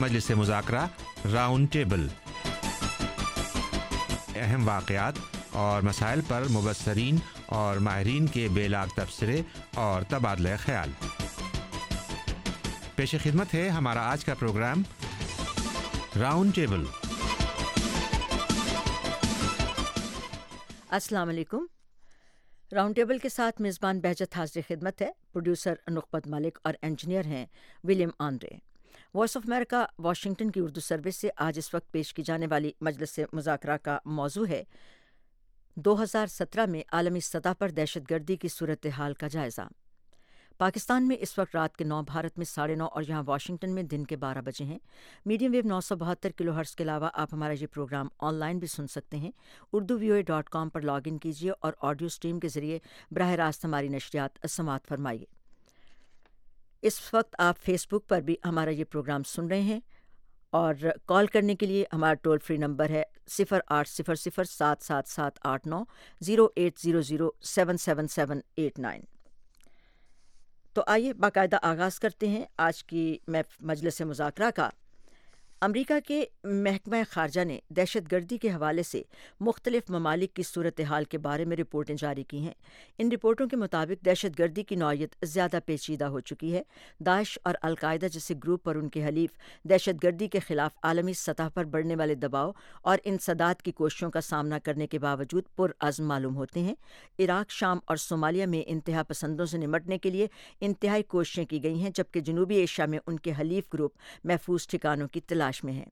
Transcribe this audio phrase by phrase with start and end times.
[0.00, 0.86] مجلس مذاکرہ،
[1.32, 2.08] round table.
[4.34, 5.12] اہم واقعات
[5.52, 7.16] اور مسائل پر مبصرین
[7.46, 9.42] اور ماہرین کے بے لاکھ تبصرے
[9.74, 10.90] اور تبادلہ خیال۔
[12.96, 14.82] پیش خدمت ہے ہمارا آج کا پروگرام،
[16.20, 16.84] راؤنڈ ٹیبل۔
[20.88, 21.66] السلام علیکم۔
[22.72, 27.46] راؤنڈ ٹیبل کے ساتھ میزبان بہجت حاضر خدمت ہے۔ پروڈیوسر نقبت ملک اور انجینئر ہیں
[27.84, 28.68] William Andre.
[29.14, 32.72] Voice of America, Washington کی اردو سروس سے آج اس وقت پیش کی جانے والی
[32.80, 34.64] مجلس مذاکرہ کا موضوع ہے۔
[35.74, 39.60] دو ہزار سترہ میں عالمی سطح پر دہشت گردی کی صورتحال کا جائزہ۔
[40.58, 43.82] پاکستان میں اس وقت رات کے نو بھارت میں ساڑھے نو اور یہاں واشنگٹن میں
[43.82, 44.78] دن کے بارہ بجے ہیں۔
[45.26, 48.58] میڈیم ویو نو سو بہتر کلو ہرس کے علاوہ آپ ہمارا یہ پروگرام آن لائن
[48.58, 49.30] بھی سن سکتے ہیں۔
[49.72, 52.78] Urdu V O A dot com per log in کیجیے اور آڈیو اسٹریم کے ذریعے
[53.10, 55.37] براہ راست ہماری نشریات سماعت فرمائیے۔
[56.82, 59.80] اس وقت آپ فیس بک پر بھی ہمارا یہ پروگرام سن رہے ہیں
[60.50, 60.74] اور
[61.06, 65.08] کال کرنے کے لیے ہمارا ٹول فری نمبر ہے صفر آٹھ صفر صفر سات سات
[65.08, 65.82] سات آٹھ نو
[66.20, 69.00] zero eight zero zero seven seven seven eight nine.
[70.72, 74.70] تو آئیے باقاعدہ آغاز کرتے ہیں۔ آج کی میں مجلس مذاکرہ کا
[75.60, 79.02] امریکہ کے محکمہ خارجہ نے دہشت گردی کے حوالے سے
[79.40, 82.54] مختلف ممالک کی صورتحال کے بارے میں رپورٹیں جاری کی ہیں۔
[82.98, 86.62] ان رپورٹوں کے مطابق دہشت گردی کی نوعیت زیادہ پیچیدہ ہو چکی ہے۔
[87.00, 89.30] داعش اور القاعدہ جیسے گروپ اور ان کے حلیف
[89.64, 94.20] دہشت گردی کے خلاف عالمی سطح پر بڑھنے والے دباؤ اور انسداد کی کوششوں کا
[94.20, 96.74] سامنا کرنے کے باوجود پرعزم معلوم ہوتے ہیں۔
[97.18, 100.26] عراق، شام اور صومالیہ میں انتہا پسندوں سے نمٹنے کے لیے
[100.60, 103.92] انتہائی کوششیں کی گئی ہیں، جبکہ جنوبی ایشیا میں ان کے حلیف گروپ
[104.24, 105.84] محفوظ ٹھکانوں کی تلاش تلاش میں ہیں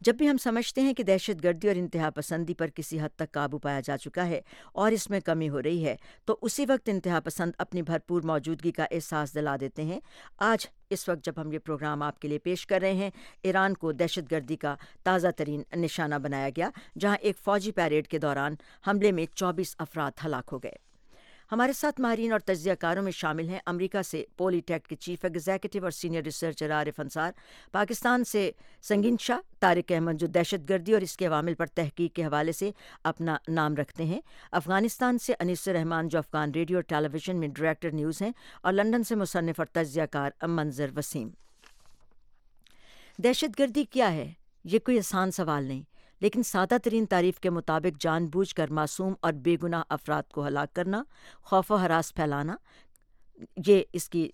[0.00, 3.32] جب بھی ہم سمجھتے ہیں کہ دہشت گردی اور انتہا پسندی پر کسی حد تک
[3.32, 4.40] قابو پایا جا چکا ہے
[4.72, 8.72] اور اس میں کمی ہو رہی ہے، تو اسی وقت انتہا پسند اپنی بھرپور موجودگی
[8.72, 10.00] کا احساس دلا دیتے ہیں۔
[10.38, 13.10] آج اس وقت جب ہم یہ پروگرام آپ کے لیے پیش کر رہے ہیں،
[13.42, 18.18] ایران کو دہشت گردی کا تازہ ترین نشانہ بنایا گیا، جہاں ایک فوجی پیریڈ کے
[18.18, 18.54] دوران
[18.86, 20.93] حملے میں چوبیس افراد ہلاک ہو گئے۔
[21.54, 25.24] ہمارے ساتھ ماہرین اور تجزیہ کاروں میں شامل ہیں۔ امریکہ سے پولی ٹیک کے چیف
[25.24, 27.32] ایگزیکٹو اور سینئر ریسرچر عارف انصار۔
[27.72, 28.50] پاکستان سے
[28.82, 32.52] سنگین شاہ طارق احمد جو دہشت گردی اور اس کے عوامل پر تحقیق کے حوالے
[32.52, 32.70] سے
[33.04, 34.20] اپنا نام رکھتے ہیں۔
[34.52, 38.32] افغانستان سے انیس رحمان جو افغان ریڈیو اور ٹیلی ویژن میں ڈائریکٹر نیوز ہیں
[38.62, 41.28] اور لندن سے مصنف اور تجزیہ کار منظر وسیم۔
[43.18, 44.32] دہشت گردی کیا ہے؟
[44.64, 45.93] یہ کوئی آسان سوال نہیں۔
[46.24, 50.46] لیکن سادہ ترین تعریف کے مطابق جان بوجھ کر معصوم اور بے گناہ افراد کو
[50.46, 51.02] ہلاک کرنا،
[51.42, 52.56] خوف و حراس پھیلانا،
[53.66, 54.28] یہ اس کی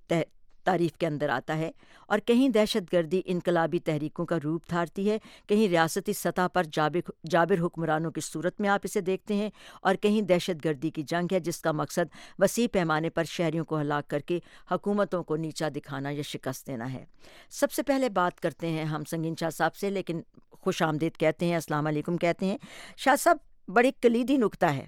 [0.65, 1.71] تعریف کے اندر آتا ہے
[2.07, 7.61] اور کہیں دہشت گردی انقلابی تحریکوں کا روپ دھارتی ہے، کہیں ریاستی سطح پر جابر
[7.61, 9.49] حکمرانوں کی صورت میں آپ اسے دیکھتے ہیں
[9.83, 13.81] اور کہیں دہشت گردی کی جنگ ہے جس کا مقصد وسیع پیمانے پر شہریوں کو
[13.81, 14.39] ہلاک کر کے
[14.71, 17.05] حکومتوں کو نیچا دکھانا یا شکست دینا ہے۔
[17.51, 20.21] سب سے پہلے بات کرتے ہیں ہم سنگین شاہ صاحب سے، لیکن
[20.61, 22.59] خوش آمدید کہتے ہیں، السلام علیکم کہتے ہیں۔
[22.97, 23.37] شاہ صاحب
[23.69, 24.87] بڑی کلیدی نکتہ ہے۔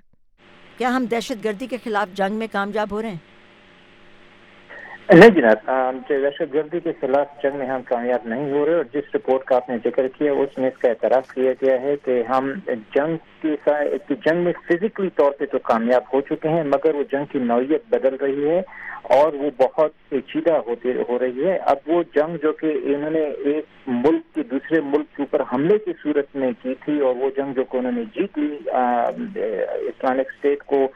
[0.77, 3.32] کیا ہم دہشت گردی کے خلاف جنگ میں کامیاب ہو رہے ہیں؟
[5.11, 5.71] نہیں جناب
[6.09, 9.57] دہشت گردی کے خلاف جنگ میں ہم کامیاب نہیں ہو رہے اور جس رپورٹ کا
[9.57, 12.53] آپ نے ذکر کیا اس میں اس کا اعتراف کیا گیا ہے کہ ہم
[12.95, 17.25] جنگ کے جنگ میں فزیکلی طور پہ تو کامیاب ہو چکے ہیں، مگر وہ جنگ
[17.33, 18.61] کی نوعیت بدل رہی ہے
[19.19, 23.25] اور وہ بہت پیچیدہ ہوتے ہو رہی ہے۔ اب وہ جنگ جو کہ انہوں نے
[23.53, 27.31] ایک ملک کے دوسرے ملک کے اوپر حملے کی صورت میں کی تھی اور وہ
[27.37, 28.57] جنگ جو کہ انہوں نے جیت لی
[29.89, 30.87] اسلامک اسٹیٹ کو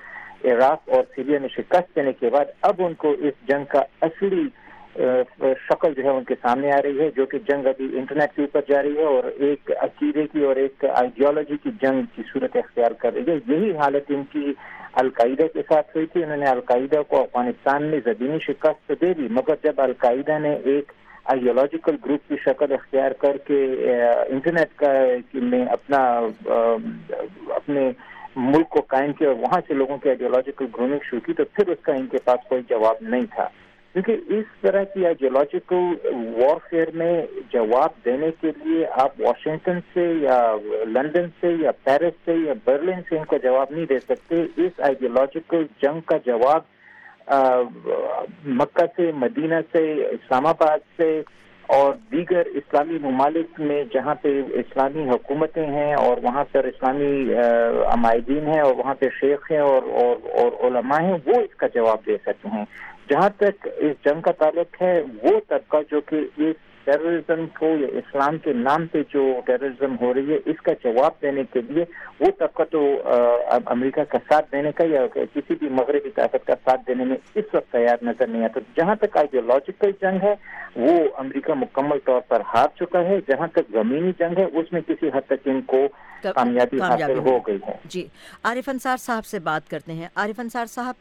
[0.44, 4.47] عراق اور سیریا میں شکست دینے کے بعد اب ان کو اس جنگ کا اصلی
[5.69, 8.42] شکل جو ہے ان کے سامنے آ رہی ہے، جو کہ جنگ ابھی انٹرنیٹ کے
[8.42, 12.92] اوپر جاری ہے اور ایک عقیدے کی اور ایک آئیڈیالوجی کی جنگ کی صورت اختیار
[12.98, 14.52] کر رہی ہے۔ یہی حالت ان کی
[15.02, 19.26] القاعدہ کے ساتھ ہوئی تھی۔ انہوں نے القاعدہ کو افغانستان میں زمینی شکست دے دی،
[19.30, 20.92] مگر جب القاعدہ نے ایک
[21.25, 23.62] آئیڈیالوجیکل گروپ کی شکل اختیار کر کے
[24.28, 24.92] انٹرنیٹ کا
[25.34, 26.02] میں اپنا
[27.54, 27.91] اپنے
[28.36, 31.69] ملک کو قائم کیا اور وہاں سے لوگوں کی آئیڈیولوجیکل گرومنگ شروع کی تو پھر
[31.69, 33.49] اس کا ان کے پاس کوئی جواب نہیں تھا۔
[33.93, 36.08] کیونکہ اس طرح کی آئیڈیولوجیکل
[36.43, 40.40] وارفیئر میں جواب دینے کے لیے آپ واشنگٹن سے یا
[40.84, 44.81] لندن سے یا پیرس سے یا برلن سے ان کو جواب نہیں دے سکتے۔ اس
[44.81, 46.62] آئیڈیولوجیکل جنگ کا جواب
[48.46, 51.22] مکہ سے، مدینہ سے، اسلام آباد سے
[51.68, 57.34] اور دیگر اسلامی ممالک میں جہاں پہ اسلامی حکومتیں ہیں اور وہاں پر اسلامی
[57.86, 61.66] عمائدین ہیں اور وہاں پہ شیخ ہیں اور اور, اور علماء ہیں وہ اس کا
[61.74, 62.64] جواب دے سکتے ہیں۔
[63.10, 66.56] جہاں تک اس جنگ کا تعلق ہے وہ طبقہ جو کہ اس
[66.87, 71.21] ٹیررزم کو یا اسلام کے نام پہ جو ٹیررزم ہو رہی ہے اس کا جواب
[71.23, 71.85] دینے کے لیے
[72.21, 72.83] وہ طبقہ تو
[73.67, 77.55] امریکہ کا ساتھ دینے کا یا کسی بھی مغربی طاقت کا ساتھ دینے میں اس
[77.55, 80.35] وقت تیار نظر نہیں آتا۔ جہاں تک آئیڈیولوجیکل جنگ ہے
[80.77, 84.81] وہ امریکہ مکمل طور پر ہار چکا ہے۔ جہاں تک زمینی جنگ ہے اس میں
[84.87, 85.87] کسی حد تک ان کو
[86.25, 88.06] کامیابی حاصل ہو گئی ہے۔ جی
[88.44, 90.94] عارف انصار صاحب سے بات کرتے ہیں۔ عارف انصار صاحب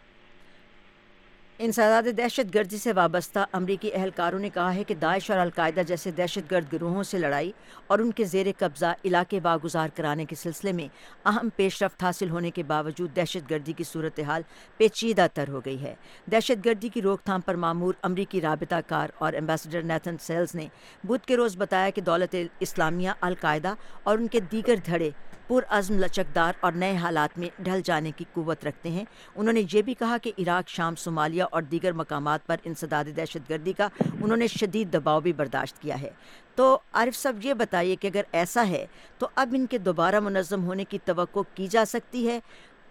[1.59, 6.11] انسداد دہشت گردی سے وابستہ امریکی اہلکاروں نے کہا ہے کہ داعش اور القاعدہ جیسے
[6.11, 7.51] دہشت گرد گروہوں سے لڑائی
[7.87, 10.87] اور ان کے زیر قبضہ علاقے واگزار کرانے کے سلسلے میں
[11.25, 14.41] اہم پیش رفت حاصل ہونے کے باوجود دہشت گردی کی صورتحال
[14.77, 15.95] پیچیدہ تر ہو گئی ہے۔
[16.31, 20.67] دہشت گردی کی روک تھام پر معمور امریکی رابطہ کار اور امبیسڈر نیتھن سیلز نے
[21.03, 23.73] بدھ کے روز بتایا کہ دولت اسلامیہ، القاعدہ
[24.03, 25.09] اور ان کے دیگر دھڑے
[25.47, 29.05] پرعزم لچکدار اور نئے حالات میں ڈھل جانے کی قوت رکھتے ہیں۔
[29.35, 33.49] انہوں نے یہ بھی کہا کہ عراق، شام، صومالیہ اور دیگر مقامات پر انسداد دہشت
[33.49, 33.87] گردی کا
[34.21, 36.09] انہوں نے شدید دباؤ بھی برداشت کیا ہے۔
[36.55, 38.85] تو عارف صاحب، یہ بتائیے کہ اگر ایسا ہے
[39.17, 42.39] تو اب ان کے دوبارہ منظم ہونے کی توقع کی جا سکتی ہے؟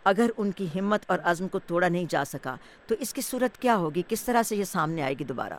[0.05, 3.59] اگر ان کی ہمت اور عزم کو توڑا نہیں جا سکا تو اس کی صورت
[3.59, 5.59] کیا ہوگی؟ کس طرح سے یہ سامنے آئے گی دوبارہ؟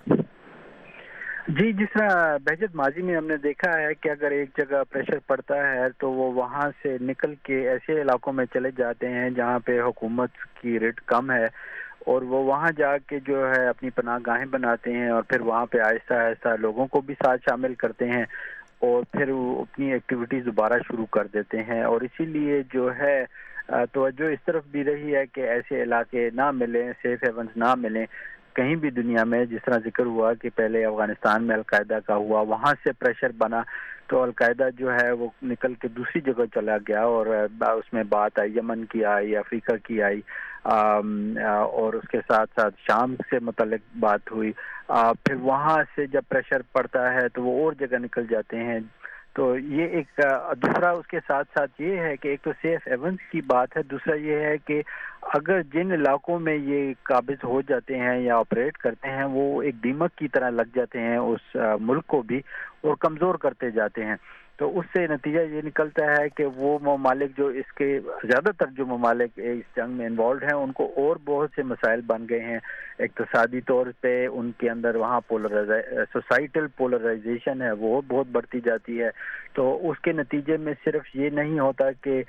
[1.48, 5.18] جی جس طرح بہجت ماضی میں ہم نے دیکھا ہے کہ اگر ایک جگہ پریشر
[5.28, 9.60] پڑتا ہے تو وہ وہاں سے نکل کے ایسے علاقوں میں چلے جاتے ہیں جہاں
[9.66, 10.30] پہ حکومت
[10.62, 11.46] کی ریٹ کم ہے
[12.06, 15.66] اور وہ وہاں جا کے جو ہے اپنی پناہ گاہیں بناتے ہیں اور پھر وہاں
[15.66, 18.24] پہ آہستہ آہستہ لوگوں کو بھی ساتھ شامل کرتے ہیں
[18.82, 23.18] اور پھر وہ اپنی ایکٹیویٹیز دوبارہ شروع کر دیتے ہیں اور اسی لیے جو ہے
[23.94, 28.06] توجہ اس طرف بھی رہی ہے کہ ایسے علاقے نہ ملیں سیف ہیونس نہ ملیں۔
[28.56, 32.42] کہیں بھی دنیا میں جس طرح ذکر ہوا کہ پہلے افغانستان میں القاعدہ کا ہوا،
[32.50, 33.62] وہاں سے پریشر بنا،
[34.08, 38.40] تو القاعدہ جو ہے وہ نکل کے دوسری جگہ چلا گیا اور اس میں بات
[38.40, 40.22] آئی، یمن کی آئی، افریقہ کی آئی
[40.64, 44.52] اور اس کے ساتھ ساتھ شام سے متعلق بات ہوئی۔
[45.26, 48.80] پھر وہاں سے جب پریشر پڑتا ہے تو وہ اور جگہ نکل جاتے ہیں۔
[49.36, 50.22] تو یہ ایک،
[50.58, 53.82] دوسرا اس کے ساتھ ساتھ یہ ہے کہ ایک تو سیف ایونس کی بات ہے،
[53.84, 54.82] دوسرا یہ ہے کہ
[55.34, 59.84] اگر جن علاقوں میں یہ قابض ہو جاتے ہیں یا آپریٹ کرتے ہیں، وہ ایک
[59.84, 62.42] دیمک کی طرح لگ جاتے ہیں اس ملک کو بھی
[62.82, 64.16] اور کمزور کرتے جاتے ہیں۔
[64.58, 68.66] تو اس سے نتیجہ یہ نکلتا ہے کہ وہ ممالک جو اس کے زیادہ تر
[68.72, 72.40] جو ممالک اس جنگ میں انوالوڈ ہیں، ان کو اور بہت سے مسائل بن گئے
[72.40, 72.60] ہیں۔
[73.00, 75.70] اقتصادی طور پہ ان کے اندر وہاں پولرائز
[76.14, 79.10] سوسائٹل پولرائزیشن ہے، وہ بہت بڑھتی جاتی ہے۔
[79.54, 82.24] تو اس کے نتیجے میں صرف یہ نہیں ہوتا کہ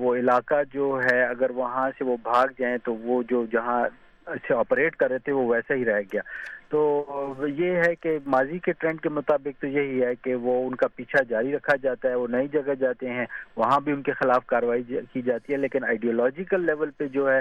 [0.00, 3.82] وہ علاقہ جو ہے، اگر وہاں سے وہ بھاگ جائیں تو وہ جو جہاں
[4.26, 6.20] اچھا، سے آپریٹ کر رہے تھے، وہ ویسا ہی رہ گیا۔
[6.68, 7.04] تو
[7.46, 10.88] یہ ہے کہ ماضی کے ٹرینڈ کے مطابق تو یہی ہے کہ وہ ان کا
[10.88, 13.26] پیچھا جاری رکھا جاتا ہے، وہ نئی جگہ جاتے ہیں،
[13.56, 14.82] وہاں بھی ان کے خلاف کاروائی
[15.12, 17.40] کی جاتی ہے۔ لیکن آئیڈیولوجیکل لیول پہ جو ہے،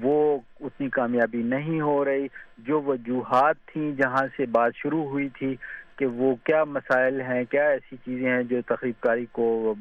[0.00, 2.26] وہ اتنی کامیابی نہیں ہو رہی۔
[2.58, 5.56] جو وجوہات تھیں جہاں سے بات شروع ہوئی تھی
[5.96, 9.74] کہ وہ کیا مسائل ہیں، کیا ایسی چیزیں ہیں جو تقریب کاری کو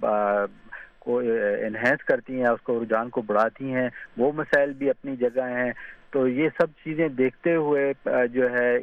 [1.00, 1.20] کو
[1.68, 5.72] انہینس کرتی ہیں، اس کو رجحان کو بڑھاتی ہیں، وہ مسائل بھی اپنی جگہ ہیں۔
[6.12, 7.94] تو یہ سب چیزیں دیکھتے ہوئے
[8.34, 8.78] جو ہے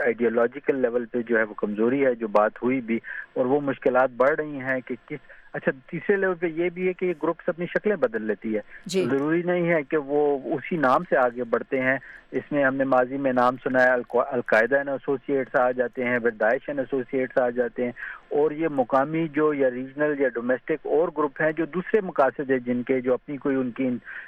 [0.00, 2.98] آئیڈیالوجیکل لیول پہ جو ہے وہ کمزوری ہے جو بات ہوئی بھی
[3.34, 5.18] اور وہ مشکلات بڑھ رہی ہیں کہ کس
[5.52, 8.60] اچھا تیسرے لیول پہ یہ بھی ہے کہ یہ گروپس اپنی شکلیں بدل لیتی ہے۔
[8.86, 11.98] جی۔ ضروری نہیں ہے کہ وہ اسی نام سے آگے بڑھتے ہیں۔
[12.32, 16.18] اس میں ہم نے ماضی میں نام سنا ہے القاعدہ اینڈ ایسوسیٹس آ جاتے ہیں
[16.18, 17.92] پھر داعش اینڈ ایسوسیٹس آ جاتے ہیں۔
[18.38, 22.58] اور یہ مقامی جو یا ریجنل یا ڈومیسٹک اور گروپ ہیں جو دوسرے مقاصد ہیں
[22.58, 23.86] جن کے جو اپنی کوئی ان کی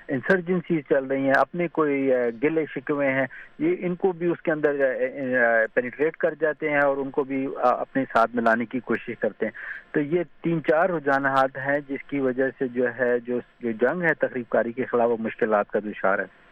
[0.08, 2.10] انسرجنسیز چل رہی ہیں، اپنے کوئی
[2.42, 3.26] گلے شکوے ہیں،
[3.58, 4.76] یہ ان کو بھی اس کے اندر
[5.74, 9.52] پینیٹریٹ کر جاتے ہیں اور ان کو بھی اپنے ساتھ ملانے کی کوشش کرتے ہیں۔
[9.92, 14.14] تو یہ تین چار رجحانات ہیں جس کی وجہ سے جو ہے، جو جنگ ہے
[14.14, 16.43] تقریب کاری کے خلاف وہ مشکلات کا دشار ہے۔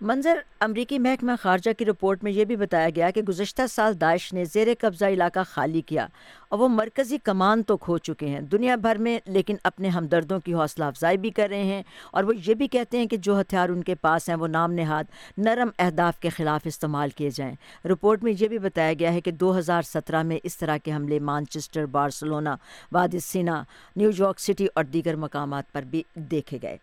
[0.00, 4.32] منظر امریکی محکمہ خارجہ کی رپورٹ میں یہ بھی بتایا گیا کہ گزشتہ سال داعش
[4.32, 6.06] نے زیر قبضہ علاقہ خالی کیا
[6.48, 10.54] اور وہ مرکزی کمان تو کھو چکے ہیں دنیا بھر میں، لیکن اپنے ہمدردوں کی
[10.54, 13.68] حوصلہ افزائی بھی کر رہے ہیں اور وہ یہ بھی کہتے ہیں کہ جو ہتھیار
[13.68, 15.04] ان کے پاس ہیں، وہ نام نہاد
[15.38, 17.54] نرم اہداف کے خلاف استعمال کیے جائیں۔
[17.84, 20.92] رپورٹ میں یہ بھی بتایا گیا ہے کہ دو ہزار سترہ میں اس طرح کے
[20.92, 22.56] حملے مانچسٹر، بارسلونا،
[22.92, 23.62] وادی سینا،
[23.96, 26.76] نیو یارک سٹی اور دیگر مقامات پر بھی دیکھے گئے۔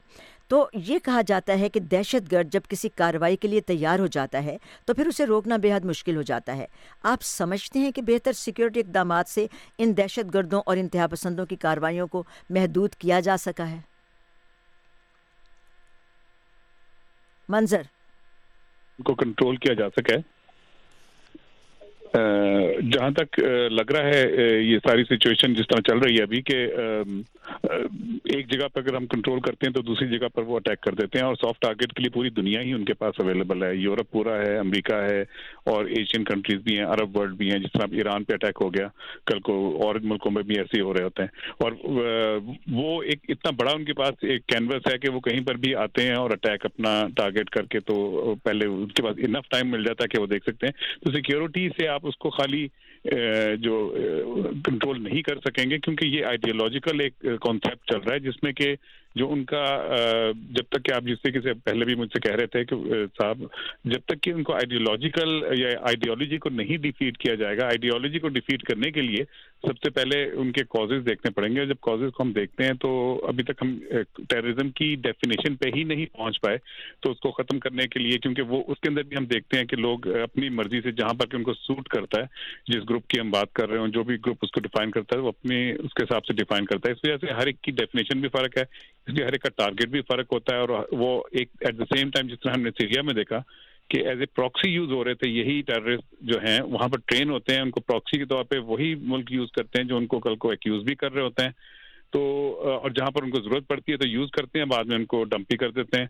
[0.47, 4.07] تو یہ کہا جاتا ہے کہ دہشت گرد جب کسی کارروائی کے لیے تیار ہو
[4.07, 6.65] جاتا ہے، تو پھر اسے روکنا بے حد مشکل ہو جاتا ہے۔
[7.03, 11.55] آپ سمجھتے ہیں کہ بہتر سیکیورٹی اقدامات سے ان دہشت گردوں اور انتہا پسندوں کی
[11.55, 13.79] کارروائیوں کو محدود کیا جا سکا ہے؟
[17.49, 17.81] منظر۔
[19.05, 20.36] کو کنٹرول کیا جا سکا ہے۔
[22.91, 23.39] جہاں تک
[23.71, 24.23] لگ رہا ہے
[24.61, 26.55] یہ ساری سچویشن جس طرح چل رہی ہے ابھی کہ
[28.23, 30.93] ایک جگہ پر اگر ہم کنٹرول کرتے ہیں تو دوسری جگہ پر وہ اٹیک کر
[30.93, 33.75] دیتے ہیں اور سافٹ ٹارگیٹ کے لیے پوری دنیا ہی ان کے پاس اویلیبل ہے۔
[33.75, 35.21] یورپ پورا ہے، امریکہ ہے
[35.63, 38.73] اور ایشین کنٹریز بھی ہیں عرب ورلڈ بھی ہیں، جس طرح ایران پہ اٹیک ہو
[38.73, 38.87] گیا۔
[39.25, 41.71] کل کو اور ملکوں میں بھی ایسے ہی ہو رہے ہوتے ہیں۔ اور
[42.71, 45.75] وہ ایک اتنا بڑا ان کے پاس ایک کینوس ہے کہ وہ کہیں پر بھی
[45.75, 49.71] آتے ہیں اور اٹیک اپنا ٹارگیٹ کر کے تو پہلے ان کے پاس انف ٹائم
[49.71, 50.73] مل جاتا ہے کہ وہ دیکھ سکتے ہیں۔
[51.05, 52.67] تو سیکیورٹی سے آپ اس کو خالی
[53.61, 53.75] جو
[54.65, 58.51] کنٹرول نہیں کر سکیں گے کیونکہ یہ آئیڈیالوجیکل ایک کانسیپٹ چل رہا ہے، جس میں
[58.53, 58.75] کہ
[59.15, 59.63] جو ان کا
[60.55, 62.75] جب تک کہ آپ جس طریقے سے پہلے بھی مجھ سے کہہ رہے تھے کہ
[63.17, 63.43] صاحب،
[63.91, 68.19] جب تک کہ ان کو آئیڈیالوجیکل یا آئیڈیالوجی کو نہیں ڈیفیٹ کیا جائے گا آئیڈیالوجی
[68.19, 69.23] کو ڈیفیٹ کرنے کے لیے
[69.63, 72.73] سب سے پہلے ان کے کازز دیکھنے پڑیں گے جب کازز کو ہم دیکھتے ہیں
[72.81, 72.89] تو
[73.27, 73.75] ابھی تک ہم
[74.29, 76.57] ٹیررزم کی ڈیفینیشن پہ ہی نہیں پہنچ پائے،
[77.01, 79.57] تو اس کو ختم کرنے کے لیے، کیونکہ وہ اس کے اندر بھی ہم دیکھتے
[79.57, 82.89] ہیں کہ لوگ اپنی مرضی سے جہاں پر کہ ان کو سوٹ کرتا ہے، جس
[82.89, 85.21] گروپ کی ہم بات کر رہے ہوں، جو بھی گروپ اس کو ڈیفائن کرتا ہے،
[85.21, 87.71] وہ اپنے اس کے حساب سے ڈیفائن کرتا ہے۔ اس وجہ سے ہر ایک کی
[87.71, 90.69] ڈیفینیشن بھی فرق ہے، اس لیے ہر ایک کا ٹارگیٹ بھی فرق ہوتا ہے اور
[90.91, 93.39] وہ ایک ایٹ دا سیم ٹائم جس طرح ہم نے سیریا میں دیکھا
[93.89, 97.29] کہ ایز اے پراکسی یوز ہو رہے تھے، یہی ٹیررسٹ جو ہیں، وہاں پر ٹرین
[97.29, 100.07] ہوتے ہیں، ان کو پراکسی کے طور پہ وہی ملک یوز کرتے ہیں جو ان
[100.07, 101.51] کو کل کو ایکیوز بھی کر رہے ہوتے ہیں۔
[102.11, 102.21] تو
[102.71, 105.05] اور جہاں پر ان کو ضرورت پڑتی ہے تو یوز کرتے ہیں، بعد میں ان
[105.05, 106.07] کو ڈمپی کر دیتے ہیں۔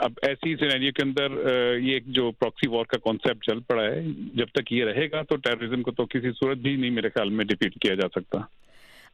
[0.00, 1.36] اب ایسی سینیریو کے اندر
[1.78, 4.02] یہ ایک جو پراکسی وار کا کانسیپٹ چل پڑا ہے،
[4.34, 7.30] جب تک یہ رہے گا تو ٹیررزم کو تو کسی صورت بھی نہیں میرے خیال
[7.30, 8.38] میں ڈیفیٹ کیا جا سکتا۔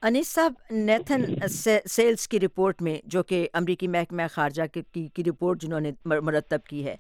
[0.02, 5.81] انیس صاحب نیتھن سیلز کی رپورٹ میں، جو کہ امریکی محکمہ خارجہ کی رپورٹ جنہوں
[5.81, 6.97] نے مرتب کی ہے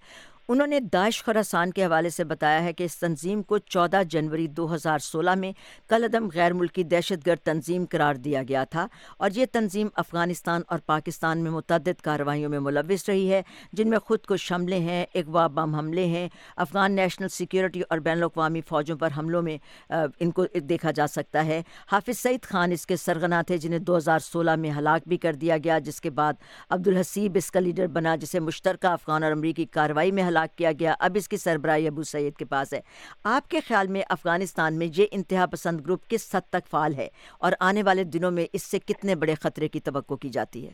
[0.48, 4.46] انہوں نے داعش خراسان کے حوالے سے بتایا ہے کہ اس تنظیم کو چودہ جنوری
[4.46, 5.52] دو ہزار سولہ میں
[5.88, 8.86] کل عدم غیر ملکی دہشت گرد تنظیم قرار دیا گیا تھا
[9.18, 13.98] اور یہ تنظیم افغانستان اور پاکستان میں متعدد کارروائیوں میں ملوث رہی ہے، جن میں
[13.98, 18.96] خود کش حملے ہیں، اغوا بم حملے ہیں، افغان نیشنل سیکیورٹی اور بین الاقوامی فوجوں
[18.96, 19.56] پر حملوں میں
[19.90, 21.60] ان کو دیکھا جا سکتا ہے۔
[21.92, 25.34] حافظ سعید خان اس کے سرغنا تھے جنہیں دو ہزار سولہ میں ہلاک بھی کر
[25.34, 26.34] دیا گیا، جس کے بعد
[26.70, 30.94] عبدالحسیب اس کا لیڈر بنا، جسے مشترکہ افغان اور امریکی کارروائی میں ہلاک کیا گیا۔
[30.98, 32.80] اب اس کی سربراہی ابو سعید کے پاس ہے۔
[33.24, 37.08] آپ کے خیال میں افغانستان میں یہ انتہا پسند گروپ کس حد تک فعال ہے
[37.38, 40.72] اور آنے والے دنوں میں اس سے کتنے بڑے خطرے کی توقع کی جاتی ہے؟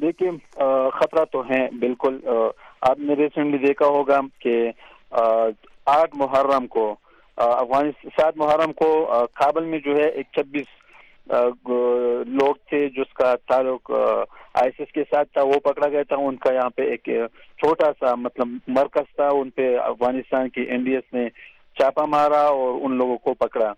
[0.00, 0.30] دیکھیے
[1.00, 2.18] خطرہ تو ہیں، بالکل۔
[2.80, 4.70] آپ نے ریسنٹلی دیکھا ہوگا کہ
[5.86, 6.94] آٹھ محرم کو
[7.36, 8.88] افغانستان سات محرم کو
[9.34, 10.66] کابل میں جو ہے ایک چھبیس
[11.26, 16.16] لوگ تھے جس کا تعلق آئی ایس ایس کے ساتھ تھا، وہ پکڑا گیا تھا،
[16.16, 17.08] ان کا یہاں پہ ایک
[17.58, 21.28] چھوٹا سا مطلب مرکز تھا، ان پہ افغانستان کی این ڈی ایس نے
[21.78, 23.72] چھاپا مارا اور ان لوگوں کو پکڑا۔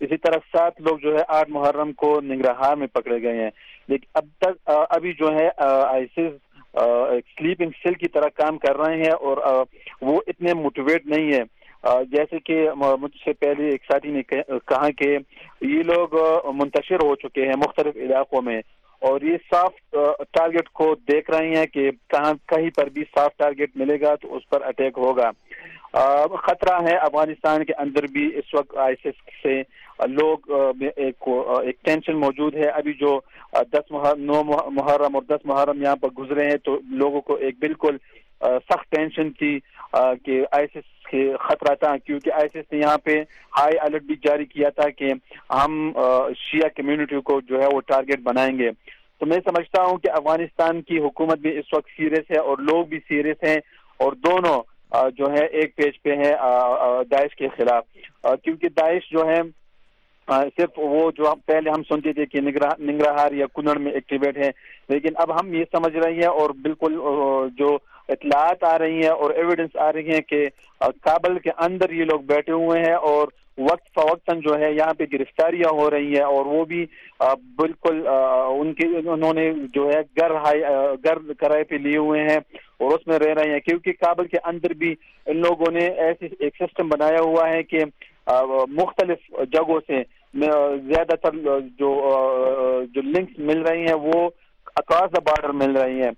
[0.00, 3.50] اسی طرح سات لوگ جو ہے آٹھ محرم کو نگرہار میں پکڑے گئے ہیں۔
[3.88, 6.32] لیکن اب تک ابھی جو ہے آئی ایس
[7.38, 9.64] سلیپنگ سیل کی طرح کام کر رہے ہیں اور
[10.00, 11.42] وہ اتنے موٹیویٹ نہیں ہے
[11.84, 15.16] جیسے کہ مجھ سے پہلے ایک ساتھی نے کہا کہ
[15.60, 16.14] یہ لوگ
[16.54, 18.60] منتشر ہو چکے ہیں مختلف علاقوں میں
[19.02, 19.94] اور یہ صاف
[20.32, 24.34] ٹارگیٹ کو دیکھ رہے ہیں کہ کہاں، کہیں پر بھی صاف ٹارگیٹ ملے گا تو
[24.36, 25.30] اس پر اٹیک ہوگا۔
[26.46, 29.60] خطرہ ہے افغانستان کے اندر بھی اس وقت آئی ایس ایس سے
[30.10, 30.50] لوگ
[30.96, 33.18] ایک ایک ٹینشن موجود ہے۔ ابھی جو
[33.72, 37.58] دس محرم نو محرم اور دس محرم یہاں پر گزرے ہیں تو لوگوں کو ایک
[37.60, 37.96] بالکل
[38.42, 39.58] سخت ٹینشن تھی
[40.24, 43.14] کہ آئی ایس ایس کے خطرہ تھا، کیونکہ آئی ایس ایس نے یہاں پہ
[43.58, 45.12] ہائی الرٹ بھی جاری کیا تھا کہ
[45.50, 45.92] ہم
[46.38, 48.70] شیعہ کمیونٹی کو جو ہے وہ ٹارگیٹ بنائیں گے۔
[49.20, 52.86] تو میں سمجھتا ہوں کہ افغانستان کی حکومت بھی اس وقت سیریس ہے اور لوگ
[52.86, 53.56] بھی سیریس ہیں
[54.00, 54.60] اور دونوں
[55.16, 56.32] جو ہے ایک پیج پہ ہیں
[57.10, 57.84] داعش کے خلاف۔
[58.42, 59.40] کیونکہ داعش جو ہے
[60.56, 64.50] صرف وہ جو پہلے ہم سنتے تھے کہ نگراہار یا کنڑ میں ایکٹیویٹ ہے
[64.88, 66.94] لیکن اب ہم یہ سمجھ رہے ہیں اور بالکل
[67.58, 67.76] جو
[68.08, 70.48] اطلاعات آ رہی ہیں اور ایویڈنس آ رہی ہیں کہ
[70.80, 73.28] کابل کے اندر یہ لوگ بیٹھے ہوئے ہیں اور
[73.58, 76.84] وقت فوقتاً جو ہے یہاں پہ گرفتاریاں ہو رہی ہیں اور وہ بھی
[77.56, 80.62] بالکل ان کے، انہوں نے جو ہے گھر ہائی
[81.04, 82.38] گھر کرائے پہ لیے ہوئے ہیں
[82.78, 84.94] اور اس میں رہ رہے ہیں کیونکہ کابل کے اندر بھی
[85.26, 87.84] ان لوگوں نے ایسی ایک سسٹم بنایا ہوا ہے کہ
[88.70, 90.02] مختلف جگہوں سے
[90.34, 91.36] زیادہ تر
[91.78, 91.90] جو
[92.94, 94.28] جو لنکس مل رہی ہیں وہ
[94.76, 96.10] اکراس دا بارڈر مل رہی ہیں۔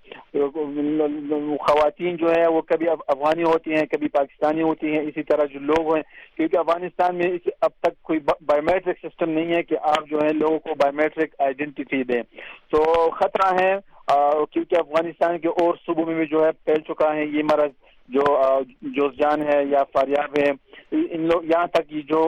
[1.66, 5.61] خواتین جو ہیں وہ کبھی افغانی ہوتی ہیں، کبھی پاکستانی ہوتی ہیں، اسی طرح جو
[5.61, 6.02] لوگ ہیں۔
[6.37, 7.26] کیونکہ افغانستان میں
[7.61, 10.92] اب تک کوئی بایو میٹرک سسٹم نہیں ہے کہ آپ جو ہے لوگوں کو بایو
[10.92, 12.23] میٹرک آئیڈینٹی دیں۔
[12.70, 13.73] تو خطرہ ہے
[14.52, 17.73] کیونکہ افغانستان کے اور صوبوں میں بھی جو ہے پھیل چکا ہے۔ یہ مرض
[18.08, 18.25] جو
[18.82, 20.50] جوزجان ہے یا فاریاب ہے،
[21.14, 22.20] ان لوگ یہاں تک یہ جو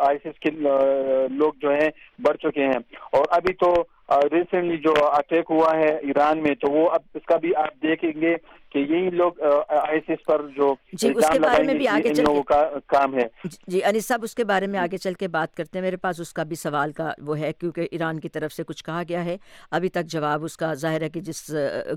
[0.00, 0.50] آئی ایس ایس کے
[1.30, 1.88] لوگ جو ہیں
[2.18, 2.80] بڑھ چکے ہیں۔
[3.12, 3.72] اور ابھی تو
[4.08, 8.12] ریسنٹلی جو اٹیک ہوا ہے ایران میں، تو وہ اب اس کا بھی آپ دیکھیں
[8.20, 8.34] گے
[8.74, 12.14] کہ یہی لوگ آئی ایس ایس پر جو جی اس کے بارے میں بھی آگے
[12.14, 13.26] چل لوگوں کا کام ہے۔
[13.66, 16.20] جی انیس صاحب اس کے بارے میں آگے چل کے بات کرتے ہیں۔ میرے پاس
[16.20, 19.24] اس کا بھی سوال کا وہ ہے کیونکہ ایران کی طرف سے کچھ کہا گیا
[19.24, 19.36] ہے۔
[19.70, 21.48] ابھی تک جواب اس کا ظاہر ہے کہ جس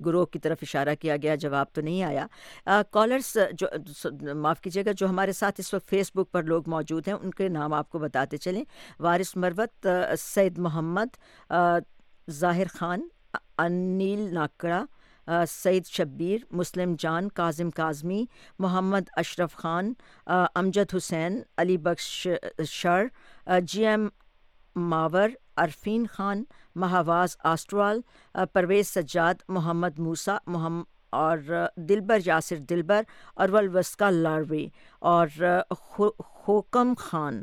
[0.06, 3.68] گروہ کی طرف اشارہ کیا گیا جواب تو نہیں آیا۔ کالرس جو
[4.36, 7.32] معاف کیجیے گا جو ہمارے ساتھ اس وقت فیس بک پر لوگ موجود ہیں ان
[7.32, 8.64] کے نام آپ کو بتاتے چلیں۔
[9.00, 9.88] وارث مروت
[10.20, 11.18] سید محمد
[12.28, 13.08] ظاہر خان
[13.58, 14.84] انیل ناکڑا
[15.48, 18.26] سعید شبیر، مسلم جان، کاظم کاظمی،
[18.60, 19.94] محمد اشرف خان
[20.28, 22.28] امجد حسین، علی بخش
[22.70, 23.08] شر
[23.62, 24.08] جی ایم
[24.76, 26.44] ماور، عرفین خان،
[26.76, 28.02] مہاواز آسٹرال
[28.54, 31.38] پرویز سجاد، محمد موسا محمد اور
[31.90, 33.02] دلبر یاسر دلبر
[33.36, 34.68] اورول وسکا لاروی،
[35.00, 35.28] اور
[36.20, 37.42] خوکم خان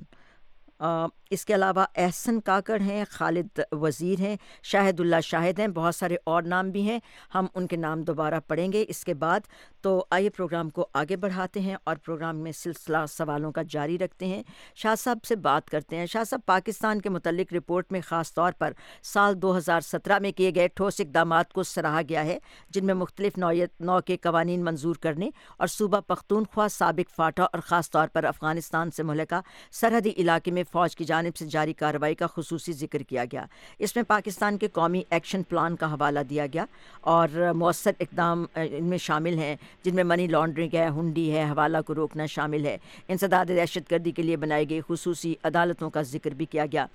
[1.35, 6.17] اس کے علاوہ احسن کاکڑ ہیں، خالد وزیر ہیں، شاہد اللہ شاہد ہیں، بہت سارے
[6.25, 6.99] اور نام بھی ہیں۔
[7.35, 9.41] ہم ان کے نام دوبارہ پڑھیں گے۔ اس کے بعد
[9.81, 14.27] تو آئیے پروگرام کو آگے بڑھاتے ہیں اور پروگرام میں سلسلہ سوالوں کا جاری رکھتے
[14.27, 14.43] ہیں۔
[14.75, 18.53] شاہ صاحب سے بات کرتے ہیں۔ شاہ صاحب، پاکستان کے متعلق رپورٹ میں خاص طور
[18.59, 18.73] پر
[19.03, 22.39] سال دو ہزار سترہ میں کیے گئے ٹھوس اقدامات کو سراہا گیا ہے،
[22.71, 27.59] جن میں مختلف نوعیت نو کے قوانین منظور کرنے اور صوبہ پختونخوا، سابق فاٹا اور
[27.59, 29.41] خاص طور پر افغانستان سے ملکہ
[29.73, 33.45] سرحدی علاقے میں فوج کی جانب سے جاری کارروائی کا خصوصی ذکر کیا گیا۔
[33.79, 36.65] اس میں پاکستان کے قومی ایکشن پلان کا حوالہ دیا گیا
[37.01, 41.79] اور مؤثر اقدام ان میں شامل ہیں، جن میں منی لانڈرنگ ہے، ہنڈی ہے، حوالہ
[41.87, 42.77] کو روکنا شامل ہے۔
[43.09, 46.87] انسداد دہشت گردی کے لیے بنائی گئی خصوصی عدالتوں کا ذکر بھی کیا گیا۔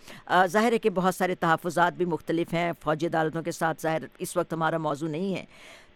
[0.46, 4.38] ظاہر ہے کہ بہت سارے تحفظات بھی مختلف ہیں، فوجی عدالتوں کے ساتھ ظاہر اس
[4.38, 5.46] وقت ہمارا موضوع نہیں ہے۔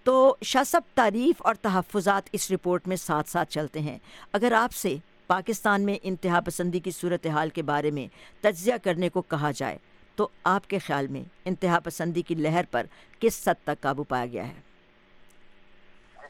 [0.03, 3.97] تو شاہ سب تعریف اور تحفظات اس رپورٹ میں ساتھ ساتھ چلتے ہیں۔
[4.33, 4.95] اگر آپ سے
[5.27, 8.07] پاکستان میں انتہا پسندی کی صورتحال کے بارے میں
[8.41, 9.77] تجزیہ کرنے کو کہا جائے
[10.17, 12.85] تو آپ کے خیال میں انتہا پسندی کی لہر پر
[13.21, 14.61] کس حد تک قابو پایا گیا ہے؟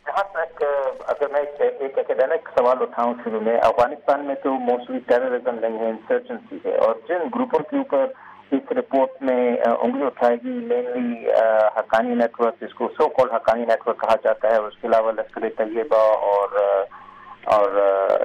[0.06, 0.64] جہاں تک
[1.08, 5.90] اگر میں ایک اکیڈمک سوال اٹھاؤں شروع میں، افغانستان میں تو موسٹلی ٹیررزم نہیں ہے
[5.90, 8.06] انسرجنسی ہے اور جن گروپوں کے اوپر
[8.56, 11.32] اس رپورٹ میں انگلی اٹھائے گی مینلی
[11.78, 14.88] حقانی نیٹ ورک جس کو so call Haqqani network کہا جاتا ہے اس کے
[14.88, 16.60] علاوہ لشکر طیبہ اور
[17.46, 17.72] اور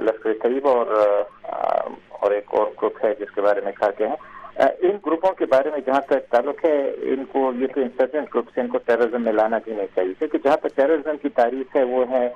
[0.00, 0.86] لشکر طیبہ اور
[2.08, 4.14] اور ایک اور گروپ ہے جس کے بارے میں کہا گیا ہے
[4.58, 8.58] ان گروپوں کے بارے میں جہاں تک تعلق ہے، ان کو یہ تو انسرجنٹ گروپس
[8.58, 11.76] ہیں، ان کو ٹیررزم میں لانا بھی نہیں چاہیے۔ کیونکہ جہاں تک ٹیررزم کی تعریف
[11.76, 12.28] ہے، وہ ہے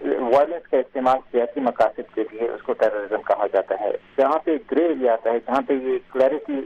[0.00, 4.56] وائلنس کا استعمال سیاسی مقاصد کے لیے اس کو ٹیررزم کہا جاتا ہے۔ جہاں پہ
[4.72, 6.60] گرے ایریا آتا ہے، جہاں پہ یہ کلیئرٹی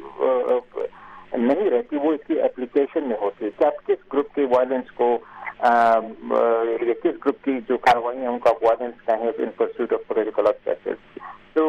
[1.33, 4.92] نہیں رہتی، وہ اس کی اپلیکیشن میں ہوتی ہے۔ کہ آپ کس گروپ کے وائلنس
[4.92, 5.18] کو
[5.59, 10.47] کس گروپ کی جو کاروائی ہیں، ان کا وائلنس کا ہے in pursuit of political
[10.47, 10.90] objective
[11.55, 11.64] تو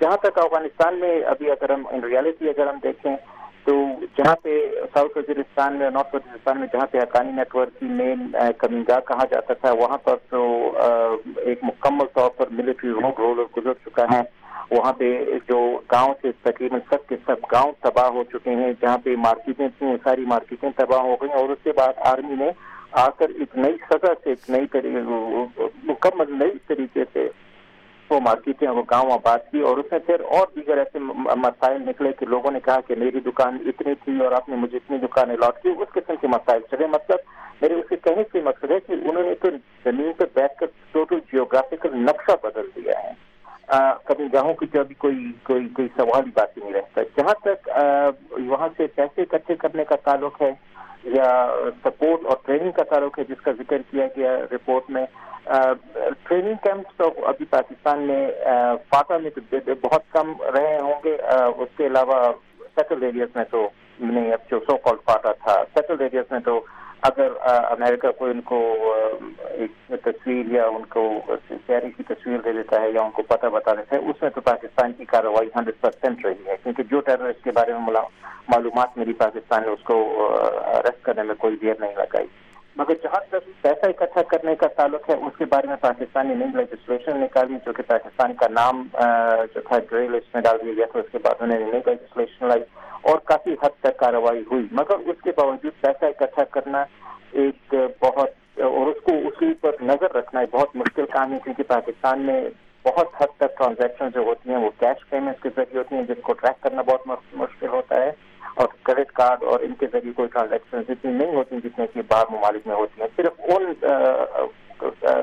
[0.00, 3.16] جہاں تک افغانستان میں ابھی اگر ہم ان ریالٹی اگر ہم دیکھیں،
[3.64, 3.74] تو
[4.16, 4.56] جہاں پہ
[4.94, 9.24] ساؤتھ وزیرستان میں نارتھ وزیرستان میں جہاں پہ حقانی نیٹ ورک کی مین کمنگاہ کہا
[9.30, 10.40] جاتا تھا، وہاں پر تو
[11.36, 14.22] ایک مکمل طور پر ملٹری روڈ رولر گزر چکا ہے۔
[14.70, 15.08] وہاں پہ
[15.48, 15.58] جو
[15.92, 19.96] گاؤں سے تقریباً سب کے سب گاؤں تباہ ہو چکے ہیں۔ جہاں پہ مارکیٹیں تھیں،
[20.04, 22.50] ساری مارکیٹیں تباہ ہو گئی اور اس کے بعد آرمی نے
[23.02, 24.66] آ کر ایک نئی سطح سے، ایک نئی
[25.84, 27.28] مکمل نئی طریقے سے
[28.10, 32.12] وہ مارکیٹیں، وہ گاؤں آباد کی اور اس میں پھر اور دیگر ایسے مسائل نکلے
[32.18, 35.30] کہ لوگوں نے کہا کہ میری دکان اتنی تھی اور آپ نے مجھے اتنی دکان
[35.30, 37.18] الاٹ کی، اس قسم کے مسائل چلے۔ مطلب
[37.62, 39.48] میرے اسے کہنے سے مقصد ہے کہ انہوں نے تو
[39.84, 43.12] زمین پہ بیٹھ کر ٹوٹل جیوگرافیکل نقشہ بدل دیا ہے۔
[44.04, 47.68] کبھی گاہوں کی جو ابھی کوئی کوئی کوئی سوال باقی نہیں رہتا۔ جہاں تک
[48.46, 50.52] وہاں سے پیسے اکٹھے کرنے کا تعلق ہے
[51.04, 51.30] یا
[51.84, 55.04] سپورٹ اور ٹریننگ کا تعلق ہے، جس کا ذکر کیا گیا رپورٹ میں۔
[55.44, 58.26] ٹریننگ کیمپس تو ابھی پاکستان میں
[58.90, 61.16] فاتح میں تو بہت کم رہے ہوں گے۔
[61.58, 62.22] اس کے علاوہ
[62.74, 63.68] سیٹل ایریاز میں تو
[64.00, 66.60] نہیں، اب جو سو کال فاٹا تھا سیٹل ایریاز میں تو
[67.08, 68.58] اگر امریکہ کو ان کو
[69.48, 71.02] ایک تصویر یا ان کو
[71.66, 74.30] شہری کی تصویر دے دیتا ہے یا ان کو پتہ بتا دیتا ہے اس میں
[74.34, 78.00] تو پاکستان کی کارروائی ہنڈریڈ پرسینٹ رہی ہے، کیونکہ جو ٹیررسٹ کے بارے میں
[78.48, 79.96] معلومات میری پاکستان نے اس کو
[80.78, 82.26] اریسٹ کرنے میں کوئی دیر نہیں لگائی۔
[82.76, 86.34] مگر جہاں تک پیسہ اکٹھا کرنے کا تعلق ہے، اس کے بارے میں پاکستان نے
[86.34, 88.82] نئی لیجسلیشن نکالی، جو کہ پاکستان کا نام
[89.54, 91.80] جو تھا گرے لسٹ میں ڈال دیا گیا تھا، اس کے بعد انہوں نے نئی
[91.86, 92.62] لیجسلیشن لائی
[93.02, 96.84] اور کافی حد تک کارروائی ہوئی۔ مگر اس کے باوجود پیسہ اکٹھا کرنا
[97.42, 101.62] ایک بہت، اور اس کو اسی پر نظر رکھنا ایک بہت مشکل کام ہے، کیونکہ
[101.68, 102.40] پاکستان میں
[102.84, 106.22] بہت حد تک ٹرانزیکشن جو ہوتی ہیں، وہ کیش پیمنٹ کے ذریعے ہوتی ہیں، جس
[106.22, 108.10] کو ٹریک کرنا بہت مشکل ہوتا ہے۔
[108.54, 112.30] اور کریڈٹ کارڈ اور ان کے ذریعے کوئی ٹرانزیکشن اتنی نہیں ہوتی جتنے کی باہر
[112.30, 113.72] ممالک میں ہوتی ہیں، صرف ان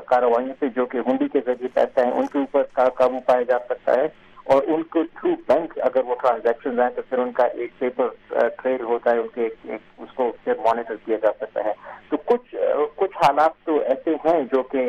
[0.06, 3.58] کاروائیوں سے جو کہ ہنڈی کے ذریعے پیسہ ہیں، ان کے اوپر قابو پایا جا
[3.68, 4.06] سکتا ہے
[4.52, 8.08] اور ان کو تھرو بینک اگر وہ ٹرانزیکشن آئیں تو پھر ان کا ایک پیپر
[8.62, 11.72] ٹریل ہوتا ہے، ان کے اس کو پھر مانیٹر کیا جا سکتا ہے۔
[12.08, 12.54] تو کچھ
[12.96, 14.82] کچھ حالات تو ایسے ہیں جو کہ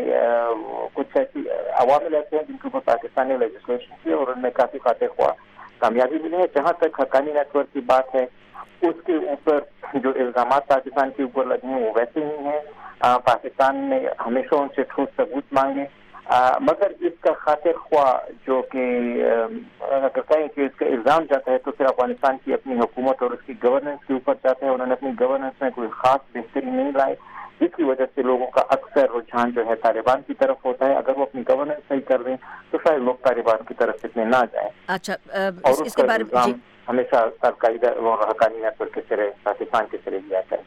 [0.93, 1.43] کچھ ایسی
[1.83, 5.07] عوامل ایسے ہیں جن کے اوپر پاکستان نے لیجسلیشن کی اور ان میں کافی خاطر
[5.15, 5.33] خواہ
[5.83, 8.25] کامیابی ملی ہے، جہاں تک حقانی نیٹ ورک کی بات ہے،
[8.87, 9.59] اس کے اوپر
[9.93, 12.61] جو الزامات پاکستان کے اوپر لگے ہیں، وہ ویسے ہی ہیں۔
[13.25, 15.85] پاکستان نے ہمیشہ ان سے ٹھوس ثبوت مانگے۔
[16.67, 18.13] مگر اس کا خاطر خواہ
[18.47, 18.83] جو کہ
[19.79, 23.31] اگر کہیں کہ اس کا الزام جاتا ہے، تو پھر افغانستان کی اپنی حکومت اور
[23.31, 26.65] اس کی گورننس کے اوپر جاتا ہے۔ انہوں نے اپنی گورننس میں کوئی خاص بہتری
[26.65, 27.15] نہیں لائی۔
[27.61, 30.95] جس کی وجہ سے لوگوں کا اکثر رجحان جو ہے طالبان کی طرف ہوتا ہے۔
[30.95, 32.35] اگر وہ اپنی گورننس صحیح کر دیں
[32.71, 36.51] تو شاید لوگ طالبان کی طرف اتنے نہ جائیں۔ اچھا اور اس کا الزام
[36.89, 40.57] ہمیشہ القاعدہ اور حقانی نیٹورک کے سرے پاکستان کے سرے لیا ہے۔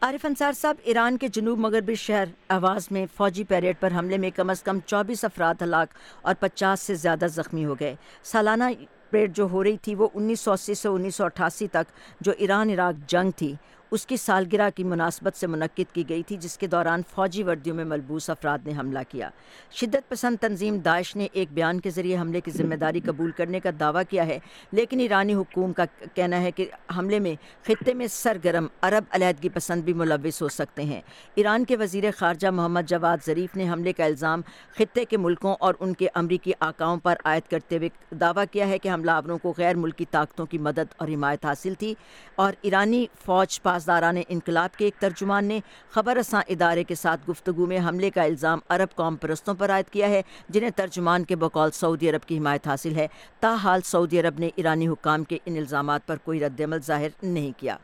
[0.00, 4.30] عارف انصار صاحب ایران کے جنوب مغربی شہر آواز میں فوجی پیریڈ پر حملے میں
[4.30, 7.94] کم از کم چوبیس افراد ہلاک اور پچاس سے زیادہ زخمی ہو گئے۔
[8.24, 8.64] سالانہ
[9.10, 12.32] پریڈ جو ہو رہی تھی وہ انیس سو اسی سے انیس سو اٹھاسی تک جو
[12.38, 13.54] ایران عراق جنگ تھی۔
[13.96, 17.76] اس کی سالگرہ کی مناسبت سے منعقد کی گئی تھی، جس کے دوران فوجی وردیوں
[17.76, 19.28] میں ملبوس افراد نے حملہ کیا۔
[19.72, 23.60] شدت پسند تنظیم داعش نے ایک بیان کے ذریعے حملے کی ذمہ داری قبول کرنے
[23.60, 24.38] کا دعویٰ کیا ہے،
[24.72, 27.34] لیکن ایرانی حکوم کا کہنا ہے کہ حملے میں
[27.66, 31.00] خطے میں سرگرم عرب علیحدگی پسند بھی ملوث ہو سکتے ہیں۔
[31.34, 34.40] ایران کے وزیر خارجہ محمد جواد ظریف نے حملے کا الزام
[34.78, 37.88] خطے کے ملکوں اور ان کے امریکی آکاؤں پر عائد کرتے ہوئے
[38.20, 41.74] دعویٰ کیا ہے کہ حملہ آوروں کو غیر ملکی طاقتوں کی مدد اور حمایت حاصل
[41.74, 41.94] تھی
[42.34, 47.30] اور ایرانی فوج پاس پاسداران انقلاب کے ایک ترجمان نے خبر رساں ادارے کے ساتھ
[47.30, 51.36] گفتگو میں حملے کا الزام عرب قوم پرستوں پر عائد کیا ہے، جنہیں ترجمان کے
[51.36, 53.06] بقول سعودی عرب کی حمایت حاصل ہے۔
[53.40, 57.52] تاحال سعودی عرب نے ایرانی حکام کے ان الزامات پر کوئی رد عمل ظاہر نہیں
[57.56, 57.76] کیا۔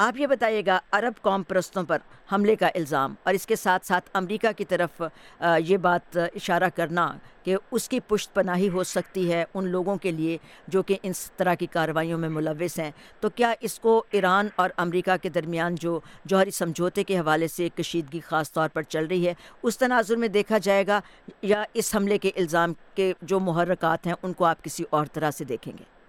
[0.00, 1.98] آپ یہ بتائیے گا، عرب قوم پرستوں پر
[2.32, 5.02] حملے کا الزام اور اس کے ساتھ ساتھ امریکہ کی طرف
[5.64, 7.06] یہ بات اشارہ کرنا
[7.44, 10.36] کہ اس کی پشت پناہی ہو سکتی ہے ان لوگوں کے لیے
[10.68, 14.70] جو کہ اس طرح کی کارروائیوں میں ملوث ہیں۔ تو کیا اس کو ایران اور
[14.76, 19.26] امریکہ کے درمیان جو جوہری سمجھوتے کے حوالے سے کشیدگی خاص طور پر چل رہی
[19.26, 21.00] ہے، اس تناظر میں دیکھا جائے گا
[21.42, 25.30] یا اس حملے کے الزام کے جو محرکات ہیں، ان کو آپ کسی اور طرح
[25.30, 25.99] سے دیکھیں گے؟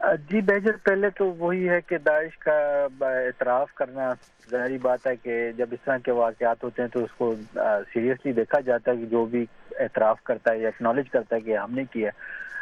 [0.00, 2.56] جی بہجر پہلے تو وہی ہے کہ داعش کا
[3.00, 4.12] اعتراف کرنا
[4.50, 7.34] ظاہری بات ہے کہ جب اس طرح کے واقعات ہوتے ہیں تو اس کو
[7.92, 9.44] سیریسلی دیکھا جاتا ہے کہ جو بھی
[9.80, 12.10] اعتراف کرتا ہے یا اکنالج کرتا ہے کہ ہم نے کیا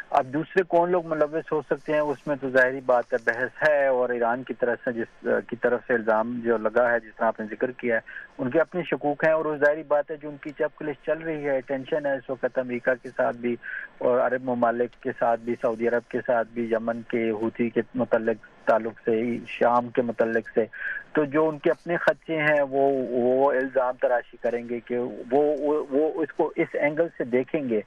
[0.09, 3.67] اب دوسرے کون لوگ ملوث ہو سکتے ہیں؟ اس میں تو ظاہری بات ہے، بحث
[3.67, 7.15] ہے اور ایران کی طرف سے جس، کی طرف سے الزام جو لگا ہے، جس
[7.17, 7.99] طرح آپ نے ذکر کیا ہے،
[8.37, 10.95] ان کے اپنے شکوک ہیں اور وہ ظاہری بات ہے جو ان کی چپ کلش
[11.05, 13.55] چل رہی ہے۔ ٹینشن ہے اس وقت امریکہ کے ساتھ بھی
[13.97, 17.81] اور عرب ممالک کے ساتھ بھی، سعودی عرب کے ساتھ بھی، یمن کے ہوتی کے
[17.95, 20.65] متعلق تعلق سے، شام کے متعلق سے۔
[21.13, 24.97] تو جو ان کے اپنے خدشے ہیں، وہ وہ الزام تراشی کریں گے کہ
[25.31, 25.43] وہ
[25.89, 27.81] وہ اس کو اس اینگل سے دیکھیں گے